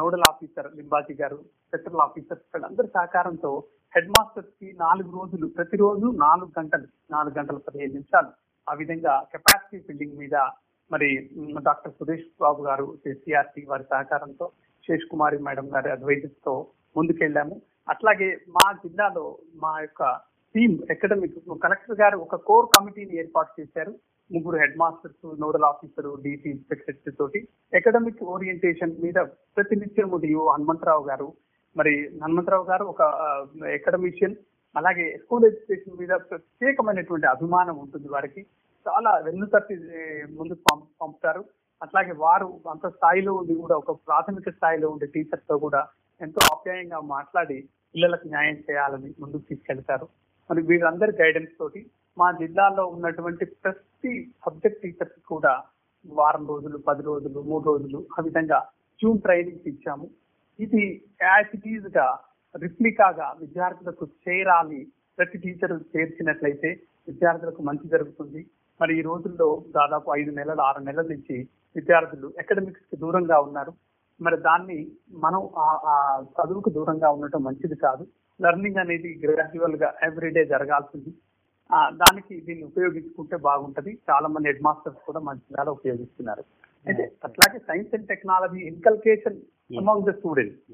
[0.00, 1.38] నోడల్ ఆఫీసర్ లింబాజీ గారు
[1.72, 3.52] సెక్టరల్ ఆఫీసర్స్ వీళ్ళందరి సహకారంతో
[3.92, 8.30] హెడ్ మాస్టర్స్కి నాలుగు రోజులు ప్రతిరోజు నాలుగు గంటలు నాలుగు గంటల పదిహేను నిమిషాలు
[8.66, 10.36] ఆ విధంగా కెపాసిటీ బిల్డింగ్ మీద
[10.90, 11.08] మరి
[11.68, 12.86] డాక్టర్ సురేష్ బాబు గారు
[13.20, 14.46] సిఆర్టీ వారి సహకారంతో
[14.88, 16.64] శేష్ కుమారి మేడం గారి అడ్వైజెస్
[16.96, 17.62] ముందుకెళ్ళాము.
[17.88, 20.20] అట్లాగే మా జిల్లాలో మా యొక్క
[20.54, 23.94] టీమ్ అకాడమిక్ కలెక్టర్ గారు ఒక కోర్ కమిటీని ఏర్పాటు చేశారు.
[24.32, 27.48] ముగ్గురు headmasters nodal officer DC secretary తోటి.
[27.74, 29.14] అకాడమిక్ ఓరియంటేషన్ మీద
[29.56, 31.32] ప్రతినిత్యం డిఓ హనుమంతరావు గారు
[31.76, 34.34] మరి హనుమంతరావు గారు ఒక అకాడమిషియన్
[34.76, 38.46] అలాగే స్కూల్ ఎడ్యుకేషన్ మీద ప్రత్యేకమైనటువంటి అభిమానం ఉంటుంది వారికి.
[38.88, 41.44] చాలా వెన్నుతట్టి ఏ, ముందుకు పంప్- పంపుతారు.
[41.84, 45.80] అట్లాగే వారు అంత స్థాయిలో ఉండి కూడా ఒక ప్రాథమిక స్థాయిలో ఉండే టీచర్తో కూడా
[46.20, 47.58] ఎంతో ఆప్యాయంగా మాట్లాడి
[47.94, 50.06] పిల్లలకు న్యాయం చేయాలని ముందుకు తీసుకెళ్తారు.
[50.50, 51.80] మరి వీరందరి గైడెన్స్ తోటి
[52.20, 54.12] మా జిల్లాలో ఉన్నటువంటి ప్రతి
[54.44, 55.52] సబ్జెక్ట్ టీచర్స్ కూడా
[56.18, 58.58] వారం రోజులు పది రోజులు మూడు రోజులు ఆ విధంగా
[59.00, 60.06] జూమ్ ట్రైనింగ్స్ ఇచ్చాము.
[60.58, 60.82] ఇది
[61.28, 62.06] యాజ్ ఇట్ ఈజ్గా
[62.54, 64.80] రిప్లికాగా విద్యార్థులకు చేరాలి.
[65.18, 66.70] ప్రతి టీచర్ చేర్చినట్లయితే
[67.08, 68.42] విద్యార్థులకు మంచి జరుగుతుంది.
[68.80, 73.72] మరి ఈ రోజుల్లో దాదాపు ఐదు నెలలు ఆరు నెలల నుంచి విద్యార్థులు అకాడమిక్స్కి దూరంగా ఉన్నారు.
[74.20, 78.06] మరి దాన్ని మనం ఆ- చదువుకు దూరంగా ఉండటం మంచిది కాదు.
[78.40, 81.14] లెర్నింగ్ అనేది గ్రాడ్యువల్గా ఎవ్రీడే జరగాల్సింది.
[81.72, 83.98] ఆ, దానికి దీన్ని ఉపయోగించుకుంటే బాగుంటది.
[84.10, 86.44] చాలా మంది హెడ్ మాస్టర్స్ కూడా జిల్లాలో ఉపయోగిస్తున్నారు.
[86.86, 89.36] అయితే అట్లాగే science and technology inculcation
[89.78, 90.72] among the students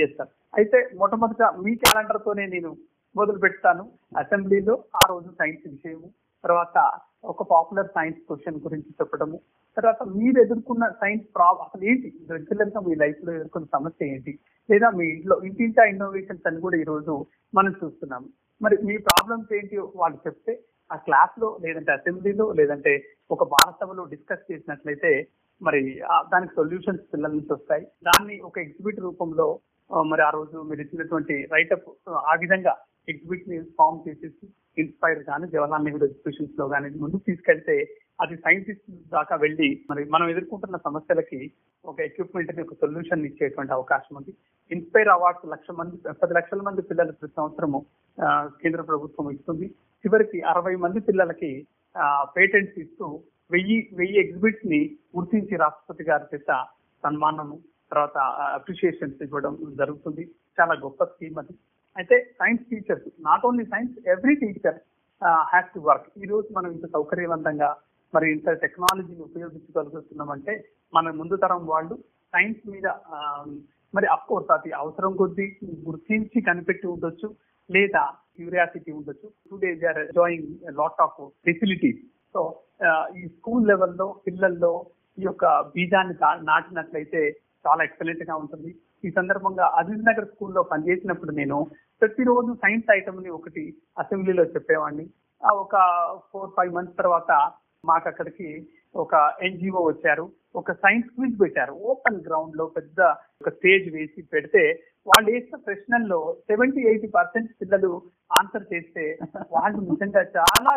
[0.00, 2.76] yes sir అయితే మొట్టమొదట మీ క్యాలెండర్ తోనే నేను
[3.16, 6.10] మొదలు పెడతాను అసెంబ్లీలో ఆ రోజు సైన్స్ విషయము
[6.44, 6.90] తర్వాత
[7.24, 9.40] ఒక పాపులర్ సైన్స్ క్వశ్చన్ గురించి చెప్పడము.
[9.76, 12.12] తర్వాత మీరు ఎదుర్కొన్న సైన్స్ ప్రాబ్లం అసలు ఏంటి?
[12.30, 14.38] రెగ్యులర్గా మీ లైఫ్లో ఎదుర్కొన్న సమస్య ఏంటి?
[14.70, 18.24] లేదా మీ ఇంట్లో ఇంటింటా ఇన్నోవేషన్స్ అని కూడా ఈ రోజు మనం చూస్తున్నాం.
[18.62, 20.60] మరి మీ ప్రాబ్లమ్స్ ఏంటి వాళ్ళు చెప్తే
[20.92, 22.92] ఆ క్లాస్లో లేదంటే అసెంబ్లీలో లేదంటే
[23.30, 25.26] ఒక భారతసభలో డిస్కస్ చేసినట్లయితే
[25.62, 25.80] మరి
[26.32, 27.84] దానికి సొల్యూషన్స్ పిల్లల నుంచి వస్తాయి.
[28.08, 29.58] దాన్ని ఒక ఎగ్జిబిట్ రూపంలో
[30.06, 32.76] మరి ఆ రోజు మీరు ఇచ్చినటువంటి రైటప్ ఆ విధంగా
[33.08, 37.76] ఎగ్జిబిట్ని ఫామ్ చేసేసి ఇన్స్పైర్ కానీ జవహర్లాల్ నెహ్రూ ఎగ్జిబిషన్స్లో కానీ ముందు తీసుకెళ్తే
[38.20, 41.38] అది సైంటిస్ట్ దాకా వెళ్ళి మరి మనం ఎదుర్కొంటున్న సమస్యలకి
[41.84, 44.32] ఒక ఎక్విప్మెంట్ని ఒక సొల్యూషన్ ఇచ్చేటువంటి అవకాశం ఉంది.
[44.70, 47.80] ఇన్స్పైర్ అవార్డ్స్ లక్ష మంది పది లక్షల మంది పిల్లలు ప్రతి సంవత్సరము
[48.18, 48.28] ఆ,
[48.62, 49.66] కేంద్ర ప్రభుత్వం ఇస్తుంది.
[50.04, 51.50] చివరికి అరవై మంది పిల్లలకి
[52.36, 53.06] పేటెంట్స్ ఇస్తూ
[53.50, 54.80] వెయ్యి వెయ్యి ఎగ్జిబిట్స్ని
[55.16, 56.52] గుర్తించి రాష్ట్రపతి గారి చేత
[57.04, 57.56] సన్మానము
[57.92, 58.16] తర్వాత
[58.54, 60.24] అప్రిషియేషన్స్ ఇవ్వడం జరుగుతుంది.
[60.58, 61.54] చాలా గొప్ప స్కీమ్ అది.
[62.00, 64.78] అయితే science teachers not only science every teacher
[65.52, 67.70] has to work ఈ రోజు మనం ఇంత సౌకర్యవంతంగా
[68.14, 70.54] మరి ఇంత టెక్నాలజీని ఉపయోగించగలుగుతున్నామంటే
[70.96, 71.94] మన ముందు తరం వాళ్ళు
[72.34, 72.86] సైన్స్ మీద
[73.94, 75.46] మరి అఫ్కోర్స్ అది అవసరం కొద్దీ
[75.88, 77.28] గుర్తించి కనిపెట్టి ఉండొచ్చు
[77.70, 78.02] లేదా
[78.36, 79.26] క్యూరియాసిటీ ఉండొచ్చు.
[79.50, 80.48] Today they are enjoying
[80.80, 82.02] lot of facilities
[82.34, 82.40] so
[83.20, 84.72] ఈ స్కూల్ లెవెల్లో పిల్లల్లో
[85.18, 86.14] ఈ యొక్క బీజాన్ని
[86.50, 87.22] నాటినట్లయితే
[87.64, 88.70] చాలా ఎక్సలెంట్గా ఉంటుంది.
[89.04, 91.58] ఈ సందర్భంగా అజిత్ నగర్ స్కూల్లో పనిచేసినప్పుడు నేను
[92.00, 93.64] ప్రతిరోజు సైన్స్ ఐటమ్ని ఒకటి
[93.98, 95.06] అసెంబ్లీలో చెప్పేవాడిని
[95.42, 95.76] ఆ ఒక
[96.32, 97.32] ఫోర్ ఫైవ్ మంత్స్ తర్వాత
[97.84, 98.48] మాకు అక్కడికి
[98.94, 100.24] ఒక ఎన్జిఓ వచ్చారు.
[100.56, 101.72] ఒక సైన్స్ క్విజ్ పెట్టారు.
[101.72, 103.00] ఓపెన్ గ్రౌండ్లో పెద్ద
[103.42, 104.62] ఒక స్టేజ్ వేసి పెడితే
[105.06, 108.02] వాళ్ళు వేసిన ప్రశ్నల్లో సెవెంటీ ఎయిటీ పర్సెంట్ పిల్లలు
[108.38, 109.04] ఆన్సర్ చేస్తే
[109.52, 110.72] వాళ్ళు నిజంగా చాలా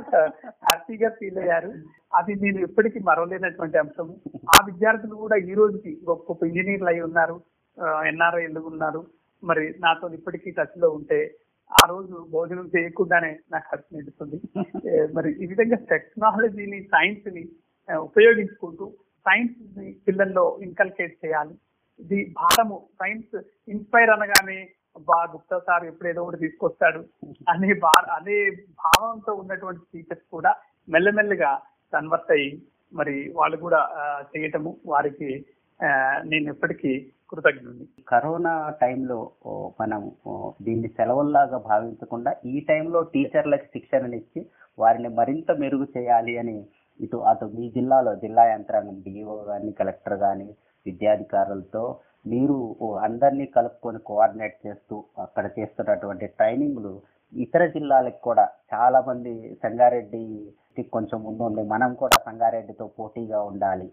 [0.65, 1.71] హ్యాపీగా ఫీల్ అయ్యారు.
[2.15, 4.09] అది నేను ఎప్పటికీ మరవలేనటువంటి అంశం
[4.55, 7.37] ఆ విద్యార్థులు కూడా ఈ రోజుకి గొప్ప గొప్ప ఇంజనీర్లు అయి ఉన్నారు.
[8.11, 9.01] ఎన్ఆర్ఐలు ఉన్నారు?
[9.43, 11.19] మరి నాతో ఇప్పటికీ టచ్లో ఉంటే
[11.71, 14.37] ఆ రోజు భోజనం చేయకుండానే నాకు ఖర్చు నిలుస్తుంది
[15.17, 17.43] మరి ఈ విధంగా టెక్నాలజీని సైన్స్ని
[18.07, 18.85] ఉపయోగించుకుంటూ
[19.25, 21.55] సైన్స్ని పిల్లల్లో ఇన్కల్కేట్ చేయాలి.
[21.99, 23.35] ఇది భారము సైన్స్
[23.73, 24.59] ఇన్స్పైర్ అనగానే
[25.09, 27.01] బా గుప్తా సార్ ఎప్పుడేదో ఒకటి తీసుకొస్తాడు
[27.53, 28.37] అనే భా అనే
[28.83, 30.51] భావంతో ఉన్నటువంటి టీచర్స్ కూడా
[30.87, 31.51] మెల్లమెల్లగా
[31.93, 32.49] కన్వర్ట్ అయ్యి
[32.93, 33.81] మరి వాళ్ళు కూడా
[34.31, 35.29] చేయటము వారికి
[36.31, 36.93] నేను ఎప్పటికీ
[37.31, 39.17] కృతజ్ఞుడిని కరోనా టైంలో
[39.79, 40.01] మనం
[40.65, 44.41] దీన్ని సెలవుల్లాగా భావించకుండా ఈ టైంలో టీచర్లకు శిక్షణనిచ్చి
[44.77, 46.57] వారిని మరింత మెరుగు చేయాలి అని
[46.99, 50.47] ఇటు అటు మీ జిల్లాలో జిల్లా యంత్రాంగం డిఓ కానీ కలెక్టర్ కానీ
[50.85, 51.83] విద్యాధికారులతో
[52.25, 56.91] మీరు ఓ, అందరినీ కలుపుకొని కోఆర్డినేట్ చేస్తూ అక్కడ చేస్తున్నటువంటి ట్రైనింగ్లు
[57.33, 60.23] ఇతర జిల్లాలకు కూడా చాలా మంది సంగారెడ్డి
[60.93, 63.87] కొంచెం ముందు ఉంది మనం కూడా సంగారెడ్డితో పోటీగా ఉండాలి.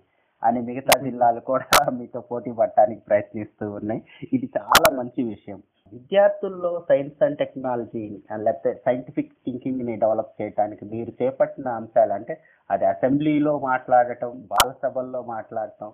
[0.47, 4.01] అని మిగతా జిల్లాలు కూడా మీతో పోటీ పడటానికి ప్రయత్నిస్తూ ఉన్నాయి.
[4.37, 5.59] ఇది చాలా మంచి విషయం.
[5.93, 8.05] విద్యార్థుల్లో సైన్స్ అండ్ టెక్నాలజీ
[8.45, 12.35] లేకపోతే సైంటిఫిక్ థింకింగ్ని డెవలప్ చేయడానికి మీరు చేపట్టిన అంశాలు అంటే
[12.71, 15.91] అది అసెంబ్లీలో మాట్లాడటం బాలసభల్లో మాట్లాడటం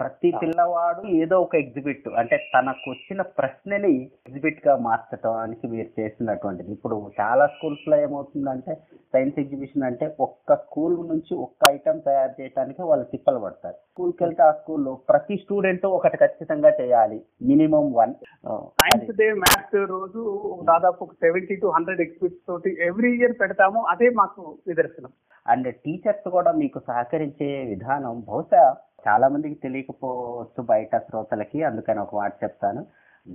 [0.00, 3.92] ప్రతి పిల్లవాడు ఏదో ఒక ఎగ్జిబిట్ అంటే తనకు వచ్చిన ప్రశ్నని
[4.28, 6.70] ఎగ్జిబిట్గా మార్చడానికి మీరు చేసినటువంటిది.
[6.76, 8.72] ఇప్పుడు చాలా స్కూల్స్లో ఏమవుతుందంటే
[9.14, 13.78] సైన్స్ ఎగ్జిబిషన్ అంటే ఒక్క స్కూల్ నుంచి ఒక్క ఐటమ్ తయారు చేయడానికి వాళ్ళు తిప్పలు పడతారు.
[13.90, 17.18] స్కూల్కి వెళ్తే ఆ స్కూల్లో ప్రతి స్టూడెంట్ ఒకటి ఖచ్చితంగా చేయాలి
[17.50, 18.14] minimum one.
[18.80, 20.22] Science day maths రోజు
[20.72, 25.12] దాదాపు ఒక సెవెంటీ టు హండ్రెడ్ ఎగ్జిబిట్స్ తోటి ఎవ్రీ ఇయర్ పెడతాము అదే మాకు నిదర్శనం.
[25.46, 28.62] అండ్ టీచర్స్ కూడా మీకు సహకరించే విధానం బహుశా
[29.08, 32.86] చాలా మందికి తెలియకపోవచ్చు బయట శ్రోతలకి అందుకని ఒక మాట చెప్తాను.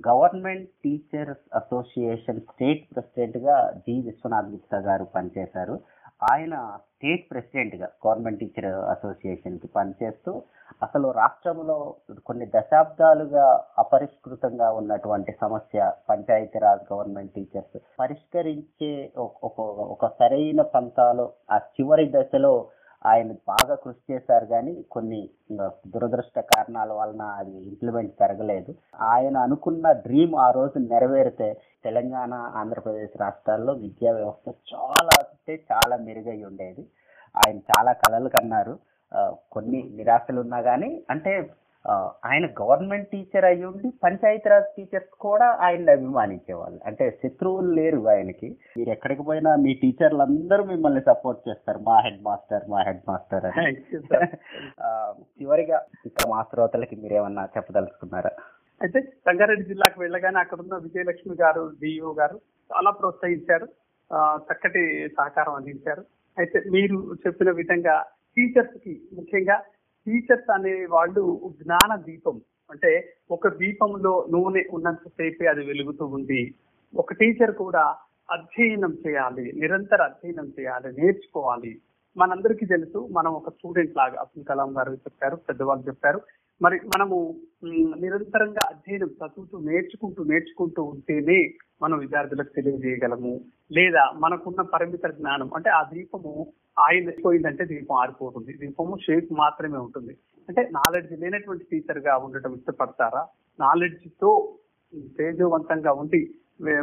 [0.07, 5.79] గవర్నమెంట్ టీచర్స్ అసోసియేషన్ స్టేట్ ప్రెసిడెంట్గా జి విశ్వనాథ్ గుప్తా గారు పనిచేశారు.
[6.31, 10.41] ఆయన స్టేట్ ప్రెసిడెంట్గా గవర్నమెంట్ టీచర్ అసోసియేషన్కి పనిచేస్తూ
[10.83, 20.61] అసలు రాష్ట్రంలో కొన్ని దశాబ్దాలుగా అపరిష్కృతంగా ఉన్నటువంటి సమస్య పంచాయతీరాజ్ గవర్నమెంట్ టీచర్స్ పరిష్కరించే ఒక- ఒక ఒక సరైన
[20.61, 22.67] పంతాలో ఆ చివరి దశలో
[23.05, 29.91] ఆయన బాగా కృషి చేశారు కానీ కొన్ని ఇంకా దురదృష్ట కారణాల వలన అది ఇంప్లిమెంట్ జరగలేదు ఆయన అనుకున్న
[29.91, 31.49] డ్రీమ్ ఆ రోజు నెరవేరితే
[31.83, 36.83] తెలంగాణ ఆంధ్రప్రదేశ్ రాష్ట్రాల్లో విద్యా వ్యవస్థ చాలా అంటే చాలా మెరుగై ఉండేది.
[37.37, 38.79] ఆయన చాలా కలలు కన్నారు.
[39.51, 41.33] కొన్ని నిరాశలు ఉన్నా కానీ అంటే
[42.25, 46.79] ఆయన గవర్నమెంట్ టీచర్ అయి ఉండి పంచాయతీరాజ్ టీచర్స్ కూడా ఆయన్ని అభిమానించేవాళ్ళు.
[46.85, 48.49] అంటే శత్రువులు లేరు ఆయనకి.
[48.77, 51.79] మీరు ఎక్కడికి పోయినా మీ టీచర్లు అందరూ మిమ్మల్ని సపోర్ట్ చేస్తారు.
[51.79, 53.73] మా హెడ్ మాస్టర్ మా హెడ్ మాస్టర్ అని.
[55.39, 58.33] చివరిగా ఇక మా శ్రోతలకి మీరేమన్నా చెప్పదలుచుకున్నారా?
[58.81, 62.37] అయితే సంగారెడ్డి జిల్లాకు వెళ్ళగానే అక్కడ ఉన్న విజయలక్ష్మి గారు డిఓ గారు
[62.69, 63.67] చాలా ప్రోత్సహించారు.
[64.47, 64.81] చక్కటి
[65.17, 66.03] సహకారం అందించారు.
[66.37, 68.05] అయితే మీరు చెప్పిన విధంగా
[68.37, 69.63] టీచర్స్కి ముఖ్యంగా
[70.07, 72.41] టీచర్స్ అనే వాళ్ళు జ్ఞాన దీపం.
[72.71, 72.91] అంటే
[73.31, 76.53] ఒక దీపంలో నూనె ఉన్నంతసేపే అది వెలుగుతూ ఉంది.
[76.95, 77.95] ఒక టీచర్ కూడా
[78.31, 81.81] అధ్యయనం చేయాలి నిరంతర అధ్యయనం చేయాలి నేర్చుకోవాలి.
[82.17, 86.21] మనందరికీ తెలుసు మనం ఒక స్టూడెంట్ లాగా అబ్దుల్ కలాం గారు చెప్పారు పెద్దవాళ్ళు చెప్పారు.
[86.61, 87.35] మరి మనము
[87.99, 93.41] నిరంతరంగా అధ్యయనం చదువుతూ నేర్చుకుంటూ నేర్చుకుంటూ ఉంటేనే మనం విద్యార్థులకు తెలియజేయగలము.
[93.71, 96.33] లేదా మనకున్న పరిమిత జ్ఞానం అంటే ఆ దీపము
[96.77, 98.53] ఆయన పోయిందంటే దీపం ఆరిపోతుంది.
[98.53, 100.13] దీపము షేప్ మాత్రమే ఉంటుంది.
[100.49, 103.27] అంటే నాలెడ్జ్ లేనటువంటి టీచర్గా ఉండటం ఇష్టపడతారా?
[103.59, 104.57] నాలెడ్జ్తో
[105.17, 106.21] తేజవంతంగా ఉండి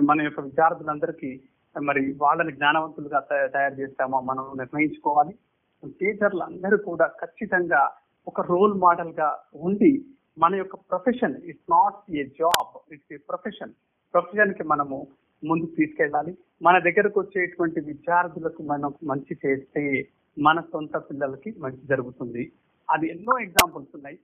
[0.03, 1.40] మన యొక్క విద్యార్థులందరికీ
[1.77, 3.20] మరి వాళ్ళని జ్ఞానవంతులుగా
[3.55, 5.35] తయారు చేస్తామో మనం నిర్ణయించుకోవాలి?
[6.01, 7.83] టీచర్లు అందరూ కూడా ఖచ్చితంగా
[8.27, 9.92] ఒక రోల్ మోడల్గా ఉండి
[10.38, 13.72] మన యొక్క profession it's not a job it's a profession
[14.14, 14.98] ప్రొఫెషన్కి మనము
[15.44, 16.37] ముందుకు తీసుకెళ్ళాలి.
[16.62, 22.53] మన దగ్గరకు వచ్చేటువంటి విద్యార్థులకు మనం మంచి చేస్తే మన సొంత పిల్లలకి మంచి జరుగుతుంది.
[22.90, 24.18] అది ఎన్నో ఎగ్జాంపుల్స్ ఉన్నాయి.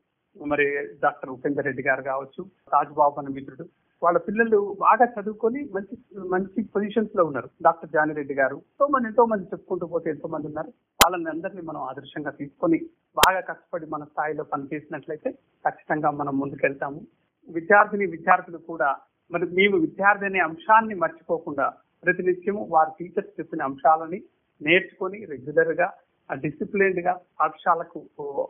[0.46, 0.64] మరి
[1.02, 3.68] డాక్టర్ ఉపేందర్ రెడ్డి గారు కావచ్చు రాజుబాబు అనే మిత్రుడు.
[4.02, 5.96] వాళ్ళ పిల్లలు బాగా చదువుకొని మంచి
[6.28, 7.48] మంచి పొజిషన్స్లో ఉన్నారు.
[7.62, 8.56] డాక్టర్ జానిరెడ్డి గారు.
[8.56, 10.68] ఎంతో మంది ఎంతో మంది చెప్పుకుంటూ పోతే ఎంతో మంది ఉన్నారు.
[11.04, 12.78] వాళ్ళని అందరినీ మనం ఆదర్శంగా తీసుకొని
[13.16, 15.30] బాగా కష్టపడి మన స్థాయిలో పనిచేసినట్లయితే
[15.66, 17.00] ఖచ్చితంగా మనం ముందుకెళ్తాము.
[17.48, 18.96] విద్యార్థిని విద్యార్థులు కూడా
[19.30, 21.66] మరి మేము విద్యార్థి అనే అంశాన్ని మర్చిపోకుండా
[22.02, 24.18] ప్రతినిత్యము వారి టీచర్స్ చెప్పిన అంశాలని
[24.60, 25.88] నేర్చుకొని రెగ్యులర్గా
[26.30, 28.00] డిసిప్లిన్డ్గా పాఠశాలకు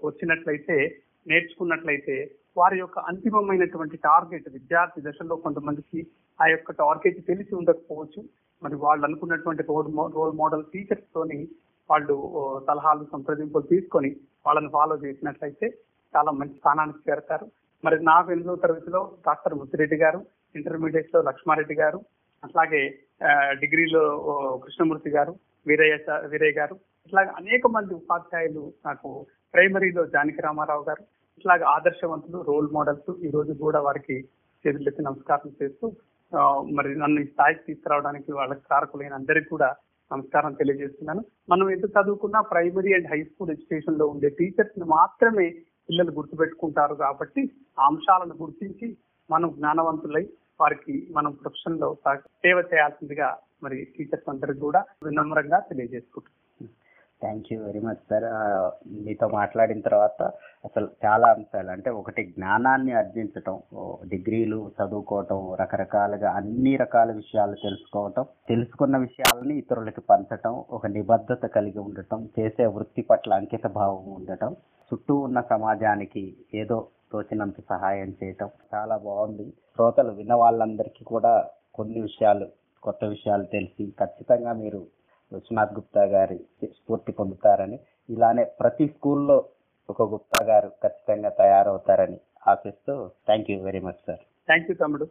[0.09, 0.77] వచ్చినట్లయితే
[1.27, 2.17] నేర్చుకున్నట్లయితే
[2.57, 6.01] వారి యొక్క అంతిమమైనటువంటి టార్గెట్ విద్యార్థి దశలో కొంతమందికి
[6.39, 8.21] ఆ యొక్క టార్గెట్ తెలిసి ఉండకపోవచ్చు.
[8.63, 11.39] మరి వాళ్ళు అనుకున్నటువంటి రోల్ రోల్ మోడల్ టీచర్స్ తోని
[11.91, 12.15] వాళ్ళు
[12.69, 14.11] సలహాలు సంప్రదింపులు తీసుకొని
[14.47, 15.67] వాళ్ళని ఫాలో చేసినట్లయితే
[16.15, 17.47] చాలా మంచి స్థానానికి చేరతారు.
[17.85, 20.21] మరి నాకు ఎనిమిదో తరగతిలో డాక్టర్ ముత్తిరెడ్డి గారు
[20.55, 21.99] ఇంటర్మీడియట్లో లక్ష్మారెడ్డి గారు
[22.43, 22.81] అట్లాగే
[23.21, 24.03] ఆ, డిగ్రీలో
[24.65, 25.33] కృష్ణమూర్తి గారు
[25.67, 25.97] వీరయ్య
[26.33, 26.75] వీరయ్య గారు
[27.07, 29.09] ఇట్లా అనేక మంది ఉపాధ్యాయులు నాకు
[29.55, 31.03] ప్రైమరీలో జానకి రామారావు గారు
[31.39, 34.17] ఇట్లాగ ఆదర్శవంతులు రోల్ మోడల్స్ ఈ రోజు కూడా వారికి
[34.65, 35.87] చేతులెత్తి నమస్కారం చేస్తూ
[36.77, 39.69] మరి నన్ను ఈ స్థాయికి తీసుకురావడానికి వాళ్ళకి కారకులైన అందరికీ కూడా
[40.11, 41.21] నమస్కారం తెలియజేస్తున్నాను.
[41.49, 45.47] మనం ఎంత చదువుకున్నా ప్రైమరీ అండ్ హై స్కూల్ ఎడ్యుకేషన్లో ఉండే టీచర్స్ని మాత్రమే
[45.89, 47.43] పిల్లలు గుర్తుపెట్టుకుంటారు కాబట్టి
[47.79, 48.89] ఆ అంశాలను గుర్తించి
[49.31, 50.25] మనం జ్ఞానవంతులై
[50.61, 51.89] వారికి మనం ప్రొఫెషన్లో
[52.45, 53.29] సేవ చేయాల్సిందిగా
[53.65, 56.41] మరి టీచర్స్ అందరికి కూడా వినమ్రంగా తెలియజేసుకుంటున్నాం
[57.23, 58.27] thank you very much sir
[58.97, 60.23] మీతో మాట్లాడిన తర్వాత
[60.65, 63.57] అసలు చాలా అంశాలు అంటే ఒకటి జ్ఞానాన్ని అర్జించటం
[64.05, 72.21] డిగ్రీలు చదువుకోవటం రకరకాలుగా అన్ని రకాల విషయాలు తెలుసుకోవటం తెలుసుకున్న విషయాలని ఇతరులకి పంచటం ఒక నిబద్ధత కలిగి ఉండటం
[72.39, 74.53] చేసే వృత్తి పట్ల అంకిత భావం ఉండటం
[74.91, 76.79] చుట్టూ ఉన్న సమాజానికి ఏదో
[77.15, 79.47] తోచినంత సహాయం చేయటం చాలా బాగుంది.
[79.75, 81.33] శ్రోతలు విన్న వాళ్ళందరికీ కూడా
[81.79, 82.47] కొన్ని విషయాలు
[82.83, 84.81] కొత్త విషయాలు తెలిసి ఖచ్చితంగా మీరు
[85.33, 86.39] విశ్వనాథ్ గుప్తా గారి
[86.75, 87.79] స్ఫూర్తి పొందుతారని
[88.11, 89.37] ఇలానే ప్రతి స్కూల్లో
[89.91, 92.19] ఒక గుప్తా గారు ఖచ్చితంగా తయారవుతారని
[92.53, 92.95] ఆశిస్తూ
[93.29, 94.23] thank you very much sir.
[94.49, 95.07] Thank you తమ్ముడు.